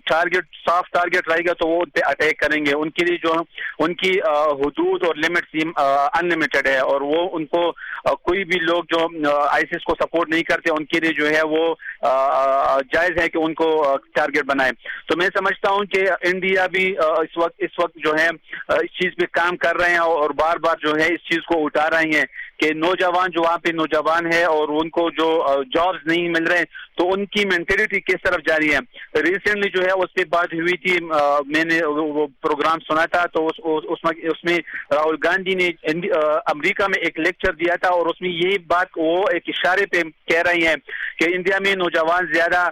[0.06, 3.18] ٹارگیٹ، صاف ٹارگیٹ رہے گا تو وہ ان پہ اٹیک کریں گے۔ ان کے لیے
[3.18, 3.34] جو،
[3.80, 4.20] ان کی
[4.62, 7.72] حدود اور لمٹ ان لمیٹڈ ہے۔ اور وہ ان کو
[8.16, 9.08] کوئی بھی لوگ جو
[9.50, 11.76] آئیسس کو سپورٹ نہیں کرتے، ان کے لیے جو ہے وہ
[12.94, 14.72] جائز ہے کہ ان کو ٹارگیٹ بنائے
[15.08, 18.28] تو میں سمجھتا ہوں کہ انڈیا بھی اس وقت اس وقت جو ہے
[18.68, 21.66] اس چیز پہ کام کر رہے ہیں اور بار بار جو ہے اس چیز کو
[21.66, 22.26] اٹھا رہے ہیں۔
[22.60, 25.28] کہ نوجوان جو وہاں پہ نوجوان ہے اور ان کو جو
[25.74, 26.64] جابز نہیں مل رہے
[26.98, 28.80] تو ان کی مینٹلٹی کس طرف جاری ہے؟
[29.22, 30.98] ریسنٹلی جو ہے اس پہ بات ہوئی تھی
[31.48, 34.58] میں نے وہ پروگرام سنا تھا، تو اس میں
[34.92, 35.68] راہل گاندھی نے
[36.54, 40.02] امریکہ میں ایک لیکچر دیا تھا اور اس میں یہی بات وہ ایک اشارے پہ
[40.32, 40.76] کہہ رہی ہیں
[41.20, 42.68] کہ انڈیا میں نوجوان زیادہ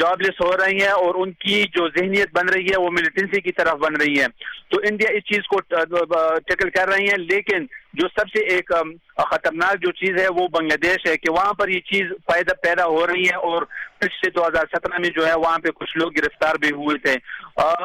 [0.00, 3.40] جاب لیس ہو رہی ہیں اور ان کی جو ذہنیت بن رہی ہے وہ ملیٹنسی
[3.40, 4.26] کی طرف بن رہی ہے
[4.70, 8.72] تو انڈیا اس چیز کو ٹیکل کر رہی ہیں، لیکن جو سب سے ایک
[9.16, 12.84] خطرناک جو چیز ہے وہ بنگلہ دیش ہے کہ وہاں پر یہ چیز پیدا پیدا
[12.84, 13.62] ہو رہی ہے اور
[13.98, 17.14] پچھلے دو ہزار سترہ میں جو ہے وہاں پہ کچھ لوگ گرفتار بھی ہوئے تھے۔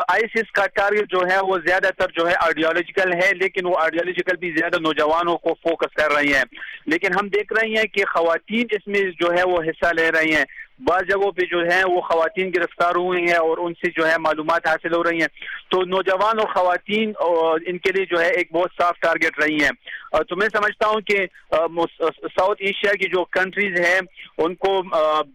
[0.07, 4.37] آئیسس کا ٹارگیٹ جو ہے وہ زیادہ تر جو ہے آئیڈیالوجیکل ہے، لیکن وہ آئیڈیالوجیکل
[4.37, 6.43] بھی زیادہ نوجوانوں کو فوکس کر رہی ہیں۔
[6.85, 10.35] لیکن ہم دیکھ رہے ہیں کہ خواتین اس میں جو ہے وہ حصہ لے رہی
[10.35, 10.45] ہیں۔
[10.87, 14.17] بعض جگہوں پہ جو ہے وہ خواتین گرفتار ہوئی ہیں اور ان سے جو ہے
[14.17, 15.27] معلومات حاصل ہو رہی ہیں۔
[15.71, 17.11] تو نوجوان اور خواتین
[17.67, 19.71] ان کے لیے جو ہے ایک بہت صاف ٹارگیٹ رہی ہیں۔
[20.29, 23.99] تو میں سمجھتا ہوں کہ ساؤتھ ایشیا کی جو کنٹریز ہیں،
[24.37, 24.81] ان کو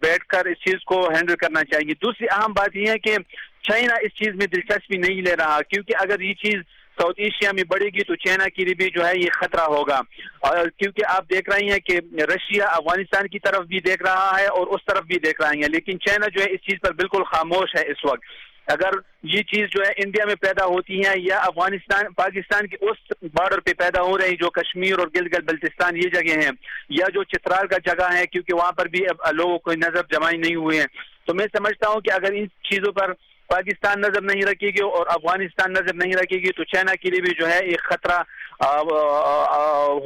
[0.03, 3.17] بیٹھ کر اس چیز کو ہینڈل کرنا چاہیے دوسری اہم بات یہ ہے کہ
[3.63, 6.61] چائنا اس چیز میں دلچسپی نہیں لے رہا، کیونکہ اگر یہ چیز
[6.99, 10.01] ساؤتھ ایشیا میں بڑھے گی تو چائنا کے لیے بھی جو ہے یہ خطرہ ہوگا۔
[10.39, 14.47] اور کیونکہ آپ دیکھ رہے ہیں کہ رشیا افغانستان کی طرف بھی دیکھ رہا ہے
[14.47, 17.25] اور اس طرف بھی دیکھ رہے ہیں، لیکن چائنا جو ہے اس چیز پر بالکل
[17.25, 18.21] خاموش ہے اس وقت۔
[18.67, 18.91] اگر
[19.23, 23.61] یہ چیز جو ہے انڈیا میں پیدا ہوتی ہے یا افغانستان، پاکستان کی اس بارڈر
[23.61, 26.51] پہ پیدا ہو رہی جو کشمیر اور گلگت بلتستان، یہ جگہ ہیں۔
[26.89, 28.99] یا جو چترال کا جگہ ہے، کیونکہ وہاں پر بھی
[29.33, 30.87] لوگوں کو نظر جمائی نہیں ہوئے ہیں۔
[31.27, 33.13] تو میں سمجھتا ہوں کہ اگر ان چیزوں پر
[33.49, 37.21] پاکستان نظر نہیں رکھے گی اور افغانستان نظر نہیں رکھے گی، تو چائنا کے لیے
[37.21, 38.19] بھی جو ہے ایک خطرہ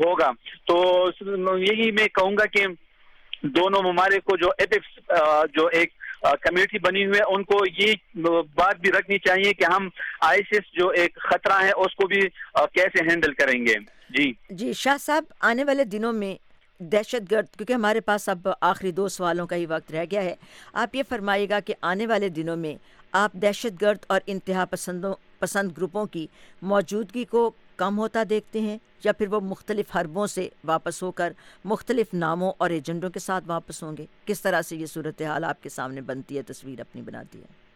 [0.04, 0.30] ہوگا۔
[0.66, 0.76] تو
[1.58, 2.66] یہی میں کہوں گا کہ
[3.56, 4.98] دونوں ممالک کو جو ایپکس
[5.54, 5.92] جو ایک
[6.40, 7.94] کمیٹی بنی ہوئی ہے، ان کو یہ
[8.54, 9.88] بات بھی رکھنی چاہیے کہ ہم
[10.20, 12.20] آئیسس جو ایک خطرہ ہے، اس کو بھی
[12.74, 13.74] کیسے ہینڈل کریں گے۔
[14.10, 16.34] جی۔ جی شاہ صاحب، آنے والے دنوں میں
[16.80, 20.34] دہشت گرد، کیونکہ ہمارے پاس اب آخری دو سوالوں کا ہی وقت رہ گیا ہے،
[20.72, 22.74] آپ یہ فرمائیے گا کہ آنے والے دنوں میں
[23.12, 26.26] آپ دہشت گرد اور انتہا پسندوں پسند گروپوں کی
[26.62, 31.32] موجودگی کو کم ہوتا دیکھتے ہیں یا پھر وہ مختلف حربوں سے واپس ہو کر
[31.64, 35.62] مختلف ناموں اور ایجنڈوں کے ساتھ واپس ہوں گے؟ کس طرح سے یہ صورتحال آپ
[35.62, 37.70] کے سامنے بنتی ہے، تصویر اپنی بناتی ہے؟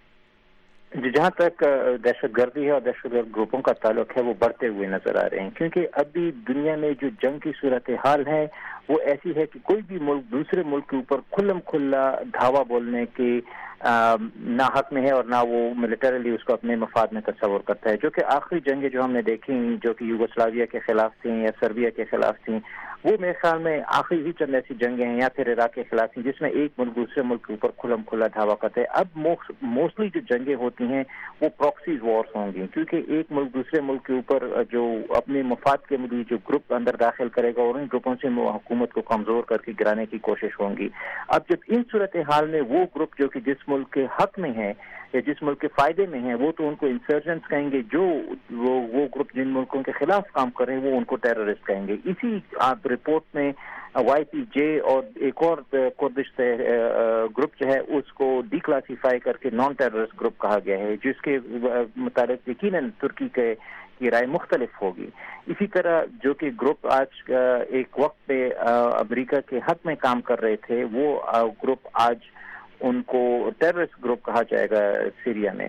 [1.03, 1.64] جی جہاں تک
[2.05, 5.28] دہشت گردی ہے اور دہشت گرد گروپوں کا تعلق ہے، وہ بڑھتے ہوئے نظر آ
[5.28, 8.47] رہے ہیں۔ کیونکہ ابھی دنیا میں جو جنگ کی صورتحال ہے،
[8.89, 13.05] وہ ایسی ہے کہ کوئی بھی ملک، دوسرے ملک کے اوپر کھلم کھلا دھاوا بولنے
[13.16, 13.41] کی
[13.81, 17.91] نہ حق میں ہے اور نہ وہ ملٹریلی اس کو اپنے مفاد میں تصور کرتا
[17.91, 21.43] ہے۔ جو کہ آخری جنگیں جو ہم نے دیکھی جو کہ یوگوسلاویہ کے خلاف تھیں
[21.43, 22.59] یا سربیا کے خلاف تھیں،
[23.05, 26.12] وہ میرے خیال میں آخری ہی چند ایسی جنگیں ہیں یا پھر عراق کے خلاف
[26.12, 29.18] تھیں، جس میں ایک ملک دوسرے ملک کے اوپر کھلم کھلا دھاوا کرتے ہیں اب
[29.62, 31.03] موسٹلی جو جنگیں ہوتی ہیں،
[31.41, 35.87] وہ پراکسیز وارس ہوں گی۔ کیونکہ ایک ملک دوسرے ملک کے اوپر جو اپنے مفاد
[35.89, 39.43] کے مدعی جو گروپ اندر داخل کرے گا، اور ان گروپوں سے حکومت کو کمزور
[39.43, 40.89] کر کے گرانے کی کوشش ہوں گی۔
[41.29, 44.51] اب جب ان صورت حال میں وہ گروپ جو کہ جس ملک کے حق میں
[44.57, 44.72] ہیں
[45.12, 48.03] یا جس ملک کے فائدے میں ہیں، وہ تو ان کو انسرجنس کہیں گے، جو
[48.51, 51.87] وہ گروپ جن ملکوں کے خلاف کام کر رہے ہیں، وہ ان کو ٹیررسٹ کہیں
[51.89, 52.39] گے۔ اسی
[52.70, 53.53] آپ رپورٹ میں
[53.97, 55.59] وائی پی جے اور ایک اور
[55.99, 60.79] کردش گروپ جو ہے، اس کو ڈی کلاسیفائی کر کے نان ٹیررسٹ گروپ کہا گیا
[60.79, 61.39] ہے، جس کے
[61.97, 63.55] متعلق یقیناً ترکی کے،
[63.99, 65.09] کی رائے مختلف ہوگی۔
[65.47, 70.41] اسی طرح جو کہ گروپ آج ایک وقت پہ امریکہ کے حق میں کام کر
[70.41, 71.07] رہے تھے، وہ
[71.62, 72.31] گروپ آج
[72.85, 74.80] ان کو ٹیررسٹ گروپ کہا جائے گا
[75.24, 75.68] سیریا میں۔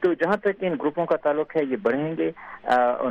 [0.00, 2.30] تو جہاں تک ان گروپوں کا تعلق ہے، یہ بڑھیں گے۔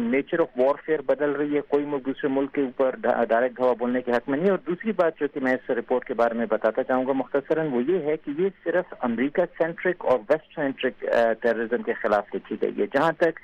[0.02, 2.96] نیچر آف وار فیئر بدل رہی ہے۔ کوئی ملک دوسرے ملک کے اوپر
[3.30, 6.06] ڈائریکٹ ہوا بولنے کے حق میں نہیں اور دوسری بات جو کہ میں اس رپورٹ
[6.06, 10.06] کے بارے میں بتاتا چاہوں گا مختصراً، وہ یہ ہے کہ یہ صرف امریکہ سینٹرک
[10.06, 11.00] اور ویسٹ سینٹرک
[11.42, 13.40] ٹیررزم کے خلاف لکھی گئی ہے۔ جہاں تک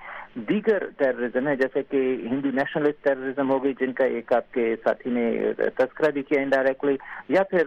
[0.49, 1.97] دیگر ٹیررزم ہے، جیسے کہ
[2.31, 5.31] ہندو نیشنلسٹ ٹیررزم ہو گئی، جن کا ایک آپ کے ساتھی نے
[5.77, 6.95] تذکرہ بھی کیا انڈائریکٹلی
[7.29, 7.63] یا پھر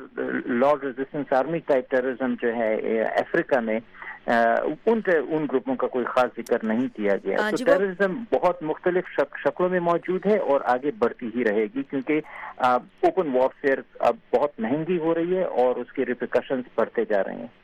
[0.62, 3.78] Lord resistance army type terrorism جو ہے افریقہ میں۔
[4.26, 9.68] ان ان گروپوں کا کوئی خاص ذکر نہیں کیا گیا۔ تو ٹیررزم بہت مختلف شکلوں
[9.68, 12.20] میں موجود ہے اور آگے بڑھتی ہی رہے گی کیونکہ
[12.58, 17.34] اوپن وارفیئر اب بہت مہنگی ہو رہی ہے اور اس کے ریپریکشنز بڑھتے جا رہے
[17.34, 17.63] ہیں۔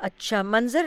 [0.00, 0.86] اچھا منظر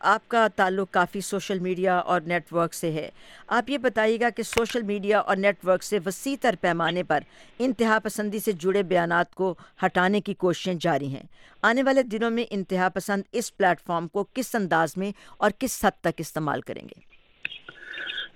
[0.00, 3.08] آپ کا تعلق کافی سوشل میڈیا اور نیٹ ورک سے ہے۔
[3.46, 7.20] آپ یہ بتائیے گا کہ سوشل میڈیا اور نیٹ ورک سے وسیع تر پیمانے پر
[7.58, 9.54] انتہا پسندی سے جڑے بیانات کو
[9.86, 11.22] ہٹانے کی کوششیں جاری ہیں۔
[11.62, 15.84] آنے والے دنوں میں انتہا پسند اس پلیٹ فارم کو کس انداز میں اور کس
[15.84, 17.09] حد تک استعمال کریں گے؟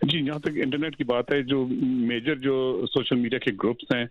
[0.02, 2.54] جی جہاں تک انٹرنیٹ کی بات ہے، جو میجر جو
[2.92, 4.04] سوشل میڈیا کے گروپس ہیں،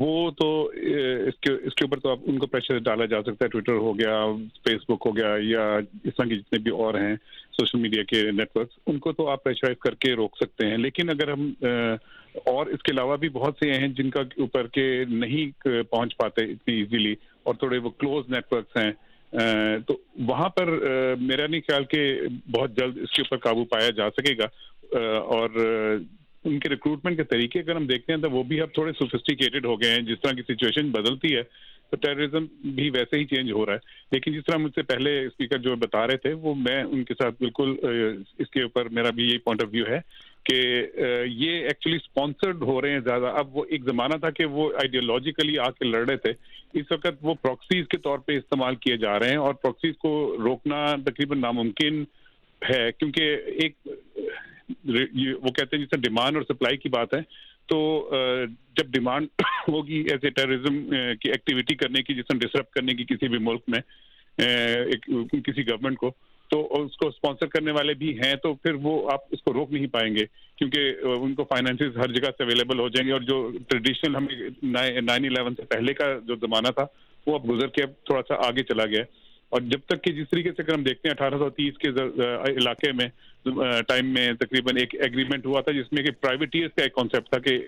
[0.00, 3.44] وہ تو، اس کے اس کے اوپر تو آپ ان کو پریشر ڈالا جا سکتا
[3.44, 4.24] ہے ٹویٹر ہو گیا
[4.64, 5.64] فیس بک ہو گیا، یا
[6.04, 7.14] اس طرح کے جتنے بھی اور ہیں
[7.58, 10.76] سوشل میڈیا کے نیٹ ورکس ان کو تو آپ پریشرائز کر کے روک سکتے ہیں۔
[10.78, 11.50] لیکن اگر ہم
[12.46, 16.44] اور اس کے علاوہ بھی بہت سے ہیں جن کا اوپر کے نہیں پہنچ پاتے
[16.44, 18.92] اتنی ایزیلی اور تھوڑے وہ کلوز نیٹ ورکس ہیں
[19.86, 19.96] تو
[20.28, 20.68] وہاں پر
[21.20, 22.00] میرا نہیں خیال کہ
[22.50, 24.46] بہت جلد اس کے اوپر قابو پایا جا سکے گا۔
[24.92, 25.50] اور
[26.44, 29.66] ان کے ریکروٹمنٹ کے طریقے اگر ہم دیکھتے ہیں تو وہ بھی اب تھوڑے سوفسٹیکیٹڈ
[29.66, 31.42] ہو گئے ہیں۔ جس طرح کی سچویشن بدلتی ہے،
[31.90, 33.78] تو ٹیررزم بھی ویسے ہی چینج ہو رہا ہے۔
[34.12, 37.14] لیکن جس طرح مجھ سے پہلے اسپیکر جو بتا رہے تھے، وہ میں ان کے
[37.14, 37.76] ساتھ بالکل
[38.38, 40.00] اس کے اوپر میرا بھی یہی پوائنٹ آف ویو ہے
[40.44, 40.86] کہ
[41.26, 45.58] یہ ایکچولی اسپانسرڈ ہو رہے ہیں زیادہ۔ اب وہ ایک زمانہ تھا کہ وہ آئیڈیولوجیکلی
[45.58, 46.32] آ کے لڑ رہے تھے۔
[46.72, 50.36] اس وقت وہ پروکسیز کے طور پہ استعمال کیے جا رہے ہیں اور پروکسیز کو
[50.42, 52.04] روکنا تقریباً ناممکن
[52.70, 53.74] ہے۔ کیونکہ ایک
[54.68, 57.20] وہ کہتے ہیں جیسے ڈیمانڈ اور سپلائی کی بات ہے،
[57.68, 57.78] تو
[58.76, 60.78] جب ڈیمانڈ ہوگی ایسے ٹیررزم
[61.20, 63.80] کی ایکٹیویٹی کرنے کی، جسے ڈسرپ کرنے کی کسی بھی ملک میں
[64.38, 66.10] کسی گورنمنٹ کو،
[66.50, 69.72] تو اس کو اسپانسر کرنے والے بھی ہیں، تو پھر وہ آپ اس کو روک
[69.72, 70.24] نہیں پائیں گے،
[70.58, 73.36] کیونکہ ان کو فائنینسز ہر جگہ سے اویلیبل ہو جائیں گے، اور جو
[73.68, 76.86] ٹریڈیشنل ہمیں نائن الیون سے پہلے کا جو زمانہ تھا،
[77.26, 79.02] وہ اب گزر کے اب تھوڑا سا آگے چلا گیا
[79.52, 81.88] اور جب تک کہ جس طریقے سے اگر ہم دیکھتے ہیں اٹھارہ سو تیس کے
[82.56, 83.08] علاقے میں
[83.88, 87.38] ٹائم میں تقریباً ایک ایگریمنٹ ہوا تھا جس میں کہ پرائیویٹیز کا ایک کانسیپٹ تھا
[87.38, 87.58] کہ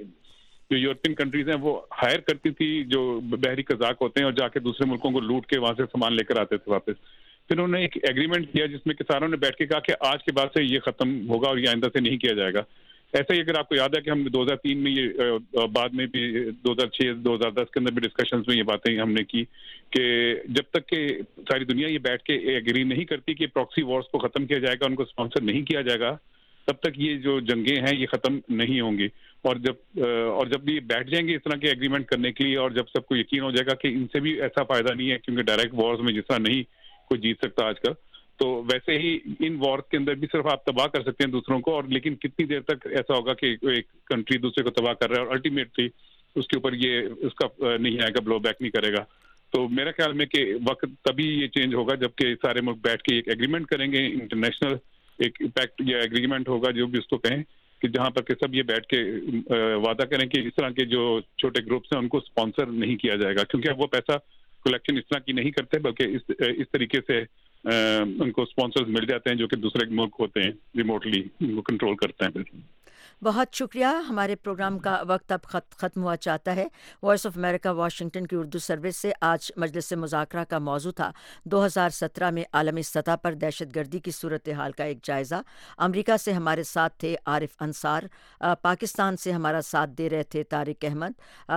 [0.70, 4.48] جو یورپین کنٹریز ہیں وہ ہائر کرتی تھی جو بحری قزاق ہوتے ہیں اور جا
[4.48, 7.00] کے دوسرے ملکوں کو لوٹ کے وہاں سے سامان لے کر آتے تھے واپس۔
[7.48, 10.24] پھر انہوں نے ایک ایگریمنٹ کیا جس میں کسانوں نے بیٹھ کے کہا کہ آج
[10.24, 12.60] کے بعد سے یہ ختم ہوگا اور یہ آئندہ سے نہیں کیا جائے گا۔
[13.12, 15.88] ایسا ہی اگر آپ کو یاد ہے کہ ہم دو ہزار تین میں یہ بعد
[15.92, 16.22] میں بھی
[16.64, 19.24] دو ہزار چھ، دو ہزار دس کے اندر بھی ڈسکشنز میں یہ باتیں ہم نے
[19.24, 19.44] کی
[19.90, 20.02] کہ
[20.48, 21.06] جب تک کہ
[21.48, 24.76] ساری دنیا یہ بیٹھ کے ایگری نہیں کرتی کہ پراکسی وارس کو ختم کیا جائے
[24.80, 26.16] گا، ان کو اسپانسر نہیں کیا جائے گا،
[26.68, 29.08] تب تک یہ جو جنگیں ہیں یہ ختم نہیں ہوں گی۔
[29.44, 32.56] اور جب اور جب بھی بیٹھ جائیں گے اس طرح کے ایگریمنٹ کرنے کے لیے
[32.56, 35.10] اور جب سب کو یقین ہو جائے گا کہ ان سے بھی ایسا فائدہ نہیں
[35.10, 36.62] ہے کیونکہ ڈائریکٹ وارز میں جس طرح نہیں
[37.10, 37.92] کوئی جیت سکتا آج کل
[38.40, 39.08] تو ویسے ہی
[39.46, 42.14] ان وارس کے اندر بھی صرف آپ تباہ کر سکتے ہیں دوسروں کو، اور لیکن
[42.16, 45.34] کتنی دیر تک ایسا ہوگا کہ ایک کنٹری دوسرے کو تباہ کر رہا ہے اور
[45.34, 45.88] الٹیمیٹلی
[46.36, 49.04] اس کے اوپر یہ، اس کا نہیں آئے گا بلو بیک نہیں کرے گا۔
[49.52, 53.14] تو میرا خیال میں کہ وقت تبھی یہ چینج ہوگا جبکہ سارے ملک بیٹھ کے
[53.14, 54.74] ایک ایگریمنٹ کریں گے انٹرنیشنل
[55.18, 57.42] ایک پیکٹ یا ایگریمنٹ ہوگا، جو بھی اس کو کہیں
[57.82, 59.02] کہ جہاں پر کہ سب یہ بیٹھ کے
[59.84, 61.04] وعدہ کریں کہ اس طرح کے جو
[61.38, 64.18] چھوٹے گروپس ہیں ان کو اسپانسر نہیں کیا جائے گا۔ کیونکہ اب وہ پیسہ
[64.64, 67.20] کلیکشن اس طرح کی نہیں کرتے، بلکہ اس اس طریقے سے
[67.64, 71.62] ان کو اسپانسرز مل جاتے ہیں جو کہ دوسرے ملک ہوتے ہیں ریموٹلی ان کو
[71.62, 72.60] کنٹرول کرتے ہیں
[73.24, 75.42] بہت شکریہ۔ ہمارے پروگرام کا وقت اب
[75.76, 76.66] ختم ہوا چاہتا ہے۔
[77.02, 81.10] وائس آف امریکہ، واشنگٹن کی اردو سروس سے آج مجلس مذاکرہ کا موضوع تھا۔
[81.44, 85.34] دو ہزار سترہ میں عالمی سطح پر دہشت گردی کی صورتحال کا ایک جائزہ۔
[85.78, 88.02] امریکہ سے ہمارے ساتھ تھے عارف انصار۔
[88.62, 91.50] پاکستان سے ہمارا ساتھ دے رہے تھے طارق احمد۔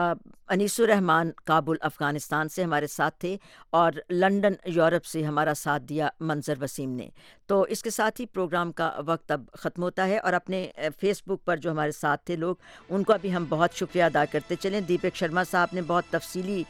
[0.49, 3.37] انیس الرحمان کابل، افغانستان سے ہمارے ساتھ تھے
[3.69, 7.09] اور لنڈن، یورپ سے ہمارا ساتھ دیا منظر وسیم نے۔
[7.47, 11.21] تو اس کے ساتھ ہی پروگرام کا وقت اب ختم ہوتا ہے اور اپنے فیس
[11.27, 12.55] بک پر جو ہمارے ساتھ تھے لوگ،
[12.89, 16.63] ان کا بھی ہم بہت شکریہ ادا کرتے چلیں۔ دیپک شرما صاحب نے بہت تفصیلی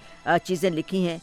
[0.44, 1.18] چیزیں لکھی ہیں۔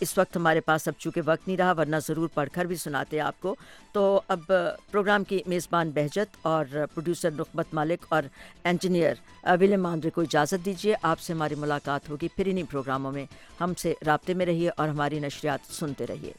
[0.00, 3.20] اس وقت ہمارے پاس اب چونکہ وقت نہیں رہا، ورنہ ضرور پڑھ کر بھی سناتے
[3.20, 3.54] آپ کو۔
[3.92, 4.52] تو اب
[4.90, 6.64] پروگرام کی میزبان بہجت اور
[6.94, 8.22] پروڈیوسر نقبت مالک اور
[8.64, 9.14] انجینئر
[9.60, 13.26] ولیم آندرے کو اجازت دیجیے آپ سے ہماری ملاقات ہوگی پھر انہیں پروگراموں میں۔
[13.60, 16.32] ہم سے رابطے میں رہیے اور ہماری نشریات سنتے رہیے۔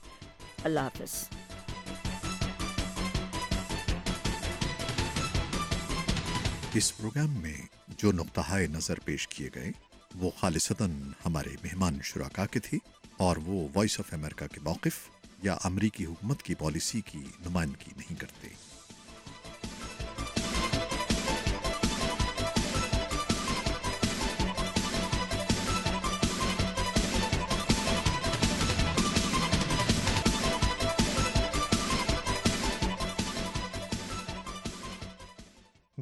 [0.63, 1.40] اللہ حافظ۔
[6.73, 7.57] اس پروگرام میں
[7.97, 8.41] جو نقطہ
[8.71, 9.71] نظر پیش کیے گئے،
[10.15, 10.91] وہ خالصتاً
[11.25, 12.77] ہمارے مہمان شراکا کے تھے
[13.17, 15.09] اور وہ وائس آف امریکہ کے موقف
[15.43, 18.47] یا امریکی حکومت کی پالیسی کی نمائندگی نہیں کرتے۔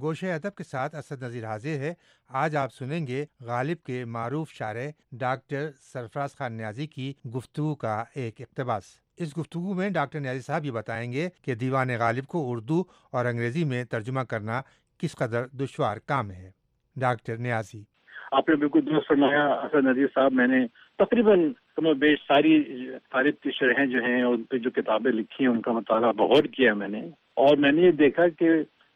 [0.02, 1.94] گوشے ادب کے ساتھ اسد نذیر حاضر ہے۔
[2.28, 4.76] آج آپ سنیں گے غالب کے معروف شاعر
[5.12, 8.84] ڈاکٹر سرفراز خان نیازی کی گفتگو کا ایک اقتباس۔
[9.18, 13.26] اس گفتگو میں ڈاکٹر نیازی صاحب یہ بتائیں گے کہ دیوان غالب کو اردو اور
[13.26, 14.62] انگریزی میں ترجمہ کرنا
[14.98, 16.52] کس قدر دشوار کام ہے۔
[16.96, 17.84] ڈاکٹر نیازی۔
[18.32, 22.64] آپ نے بالکل درست فرمایا، اسد نذیر صاحب، میں نے تقریباً کم و بیش ساری
[23.12, 26.44] طارف کی شرحیں جو ہیں، ان پہ جو کتابیں لکھی ہیں، ان کا مطالعہ بہت
[26.44, 28.50] کیا میں نے۔ اور میں نے یہ دیکھا کہ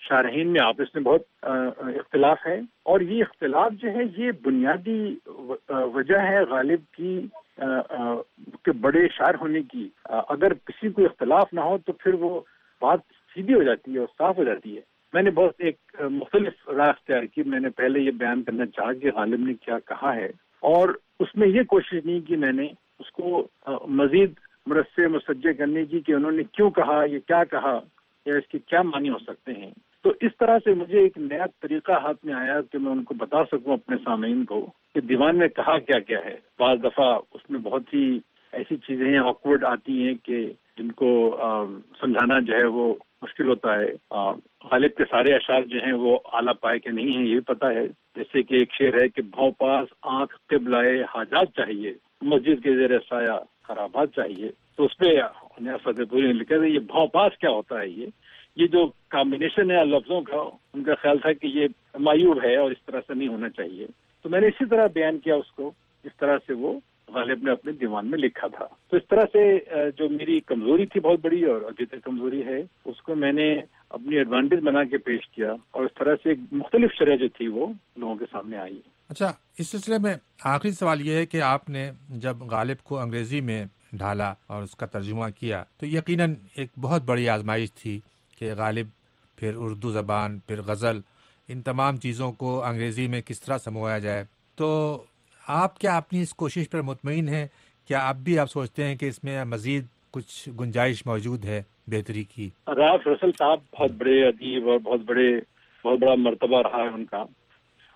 [0.09, 5.15] شارحین میں آپس میں بہت اختلاف ہے۔ اور یہ اختلاف جو ہے، یہ بنیادی
[5.69, 7.27] وجہ ہے غالب کی
[8.63, 12.41] کے بڑے شاعر ہونے کی۔ اگر کسی کو اختلاف نہ ہو تو پھر وہ
[12.81, 12.99] بات
[13.35, 14.81] سیدھی ہو جاتی ہے اور صاف ہو جاتی ہے۔
[15.13, 18.93] میں نے بہت ایک مختلف راہ اختیار کی۔ میں نے پہلے یہ بیان کرنا چاہا
[18.93, 20.29] کہ غالب نے کیا کہا ہے۔
[20.59, 20.89] اور
[21.19, 22.67] اس میں یہ کوشش نہیں کی میں نے
[22.99, 23.47] اس کو
[23.87, 24.33] مزید
[24.65, 27.79] مرثے مسجے کرنے کی کہ انہوں نے کیوں کہا، یہ کیا کہا،
[28.25, 29.71] یا اس کے کیا معنی ہو سکتے ہیں۔
[30.03, 33.13] تو اس طرح سے مجھے ایک نیا طریقہ ہاتھ میں آیا کہ میں ان کو
[33.13, 37.49] بتا سکوں اپنے سامعین کو کہ دیوان میں کہا کیا کیا ہے۔ بعض دفعہ اس
[37.49, 38.19] میں بہت ہی
[38.51, 41.37] ایسی چیزیں ہیں آکورڈ آتی ہیں کہ جن کو
[41.99, 43.91] سمجھانا جو ہے وہ مشکل ہوتا ہے۔
[44.71, 47.69] غالب کے سارے اشعار جو ہیں وہ اعلیٰ پائے کے نہیں ہیں، یہ بھی پتا
[47.69, 52.75] ہے۔ جیسے کہ ایک شعر ہے کہ بھاؤ پاس آنکھ قبلائے حاجات چاہیے، مسجد کے
[52.75, 55.15] زیر سایہ خرابات چاہیے۔ تو اس پہ
[55.83, 58.07] فتح پوری نے لکھا یہ بھاؤ پاس کیا ہوتا ہے یہ؟
[58.55, 60.37] یہ جو کمبینیشن ہے لفظوں کا،
[60.73, 61.67] ان کا خیال تھا کہ یہ
[61.99, 63.87] مایوب ہے اور اس طرح سے نہیں ہونا چاہیے۔
[64.23, 65.71] تو میں نے اسی طرح بیان کیا اس کو،
[66.03, 69.59] جس طرح سے وہ غالب نے اپنے دیوان میں لکھا تھا۔ تو اس طرح سے
[69.97, 73.61] جو میری کمزوری تھی بہت بڑی اور ابھی تک کمزوری ہے، اس کو میں نے
[73.89, 77.67] اپنی ایڈوانٹیج بنا کے پیش کیا اور اس طرح سے مختلف شرح جو تھی وہ
[77.97, 81.91] لوگوں کے سامنے آئی۔ اچھا اس سلسلے میں آخری سوال یہ ہے کہ آپ نے
[82.09, 87.01] جب غالب کو انگریزی میں ڈھالا اور اس کا ترجمہ کیا، تو یقیناً ایک بہت
[87.01, 87.99] بڑی آزمائش تھی۔
[88.37, 88.87] کہ غالب،
[89.35, 90.99] پھر اردو زبان، پھر غزل،
[91.47, 94.23] ان تمام چیزوں کو انگریزی میں کس طرح سموایا جائے؟
[94.55, 94.97] تو
[95.47, 97.47] آپ کیا اپنی اس کوشش پر مطمئن ہیں؟
[97.87, 102.23] کیا آپ بھی آپ سوچتے ہیں کہ اس میں مزید کچھ گنجائش موجود ہے بہتری
[102.23, 105.39] کی؟ راف رسل صاحب بہت بڑے ادیب اور بہت بڑے،
[105.85, 107.23] بہت بڑا مرتبہ رہا ہے ان کا۔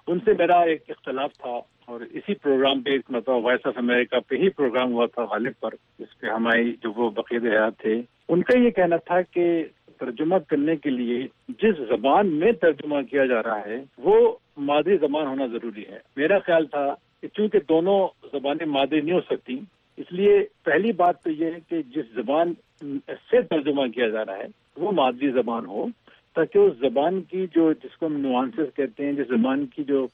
[0.07, 4.19] ان سے میرا ایک اختلاف تھا اور اسی پروگرام پہ ایک مرتبہ وائس آف امریکہ
[4.19, 5.69] پہ ہی پروگرام ہوا تھا غالب پر،
[5.99, 9.63] جس پہ ہماری جو وہ بقید حیات تھے۔ ان کا یہ کہنا تھا کہ
[9.99, 11.19] ترجمہ کرنے کے لیے
[11.61, 14.15] جس زبان میں ترجمہ کیا جا رہا ہے، وہ
[14.57, 16.85] مادری زبان ہونا ضروری ہے۔ میرا خیال تھا
[17.21, 17.97] کہ چونکہ دونوں
[18.31, 19.59] زبانیں مادری نہیں ہو سکتی،
[19.97, 20.33] اس لیے
[20.63, 22.53] پہلی بات تو یہ ہے کہ جس زبان
[23.29, 25.85] سے ترجمہ کیا جا رہا ہے، وہ مادری زبان ہو،
[26.35, 30.05] تاکہ اس زبان کی جو جس کو ہم نوانسز کہتے ہیں، جس زبان کی جو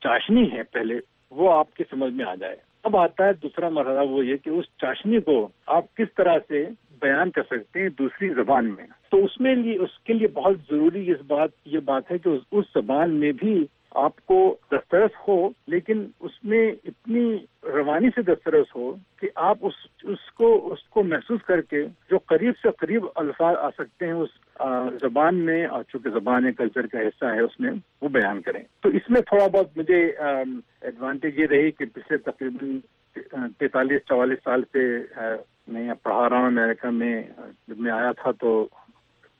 [0.00, 0.98] چاشنی ہے پہلے،
[1.30, 4.50] وہ آپ کی سمجھ میں آ جائے۔ اب آتا ہے دوسرا مرحلہ، وہ یہ کہ
[4.50, 6.64] اس چاشنی کو آپ کس طرح سے
[7.00, 10.56] بیان کر سکتے ہیں دوسری زبان میں۔ تو اس میں لیے اس کے لیے بہت
[10.70, 15.48] ضروری اس بات یہ بات ہے کہ اس زبان میں بھی آپ کو دسترس ہو،
[15.66, 19.72] لیکن اس میں اتنی روانی سے دسترس ہو کہ آپ اس
[20.04, 24.12] اس کو اس کو محسوس کر کے جو قریب سے قریب الفاظ آ سکتے ہیں،
[24.12, 24.30] اس
[25.02, 27.70] زبان میں اور چونکہ زبان کلچر کا حصہ ہے، اس میں
[28.00, 32.78] وہ بیان کریں۔ تو اس میں تھوڑا بہت مجھے ایڈوانٹیج یہ رہی کہ پچھلے تقریباً
[33.58, 34.86] تینتالیس، چوالیس سال سے
[35.72, 37.22] میں پڑھا رہا ہوں، امریکہ میں،
[37.68, 38.68] جب میں آیا تھا تو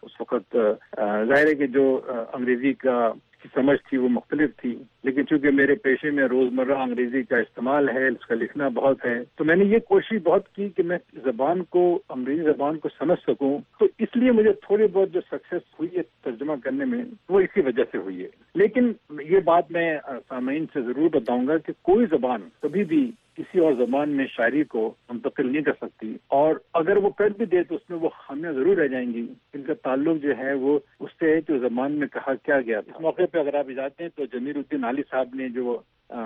[0.03, 0.57] اس وقت
[0.97, 3.13] ظاہر ہے کہ جو انگریزی کا
[3.43, 4.75] کی سمجھ تھی وہ مختلف تھی،
[5.05, 9.15] لیکن چونکہ میرے پیشے میں روزمرہ انگریزی کا استعمال ہے، اس کا لکھنا بہت ہے،
[9.37, 13.19] تو میں نے یہ کوشش بہت کی کہ میں زبان کو، انگریزی زبان کو سمجھ
[13.21, 17.41] سکوں، تو اس لیے مجھے تھوڑی بہت جو سکسیس ہوئی ہے ترجمہ کرنے میں، وہ
[17.41, 18.93] اسی وجہ سے ہوئی ہے۔ لیکن
[19.29, 19.89] یہ بات میں
[20.29, 24.63] سامعین سے ضرور بتاؤں گا کہ کوئی زبان کبھی بھی کسی اور زبان میں شاعری
[24.65, 28.09] کو منتقل نہیں کر سکتی اور اگر وہ کر بھی دے تو اس میں وہ
[28.15, 31.59] خامیاں ضرور رہ جائیں گی۔ ان کا تعلق جو ہے وہ اس سے ہے کہ
[31.59, 34.57] زبان میں کہا کیا گیا تھا۔ اس موقع پہ اگر آپ جاتے ہیں تو جمیر
[34.57, 35.79] الدین علی صاحب نے جو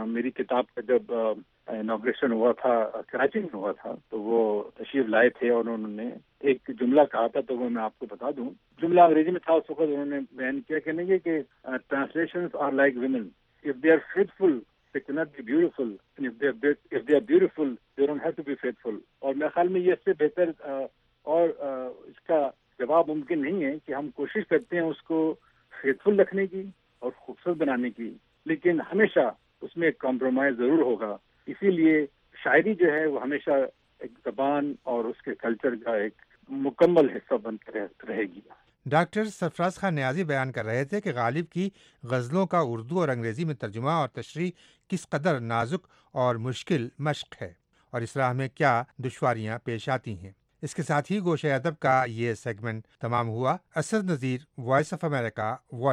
[0.07, 2.73] میری کتاب کا جب انوگریشن ہوا تھا،
[3.09, 4.41] کراچی میں ہوا تھا، تو وہ
[4.75, 6.09] تشریف لائے تھے اور انہوں نے
[6.41, 8.51] ایک جملہ کہا تھا تو وہ میں آپ کو بتا دوں۔
[8.83, 11.39] جملہ انگریزی میں تھا، اس وقت انہوں نے بیان کیا کہ نہیں کہ
[11.89, 13.29] translation are like women
[13.65, 14.59] if they are faithful
[14.95, 15.91] they cannot be beautiful.
[16.17, 18.97] And if they're, if they are beautiful, they don't have to be faithful.
[19.19, 20.51] اور میرے خیال میں یہ اس سے بہتر
[21.27, 22.49] اور اس کا
[22.81, 25.19] جواب ممکن نہیں ہے کہ ہم کوشش کرتے ہیں اس کو
[25.75, 26.63] فیتفل رکھنے کی
[26.99, 28.11] اور خوبصورت بنانے کی
[28.47, 29.31] لیکن ہمیشہ
[29.63, 31.17] اس میں ایک کمپرومائز ضرور ہوگا
[31.49, 32.05] اسی لیے
[32.37, 33.59] شاعری جو ہے وہ ہمیشہ
[34.01, 38.41] ایک زبان اور اس کے کلچر کا ایک مکمل حصہ بن رہے گی
[38.87, 41.71] ڈاکٹر سرفراز خان نیازی بیان کر رہے تھے کہ غالب کی
[42.03, 44.51] غزلوں کا اردو اور انگریزی میں ترجمہ اور تشریح
[44.89, 47.53] کس قدر نازک اور مشکل مشق ہے
[47.91, 50.31] اور اس راہ میں کیا دشواریاں پیش آتی ہیں۔
[50.63, 55.05] اس کے ساتھ ہی گوشہ ادب کا یہ سیگمنٹ تمام ہوا۔ Asad Nazir voice of
[55.05, 55.57] America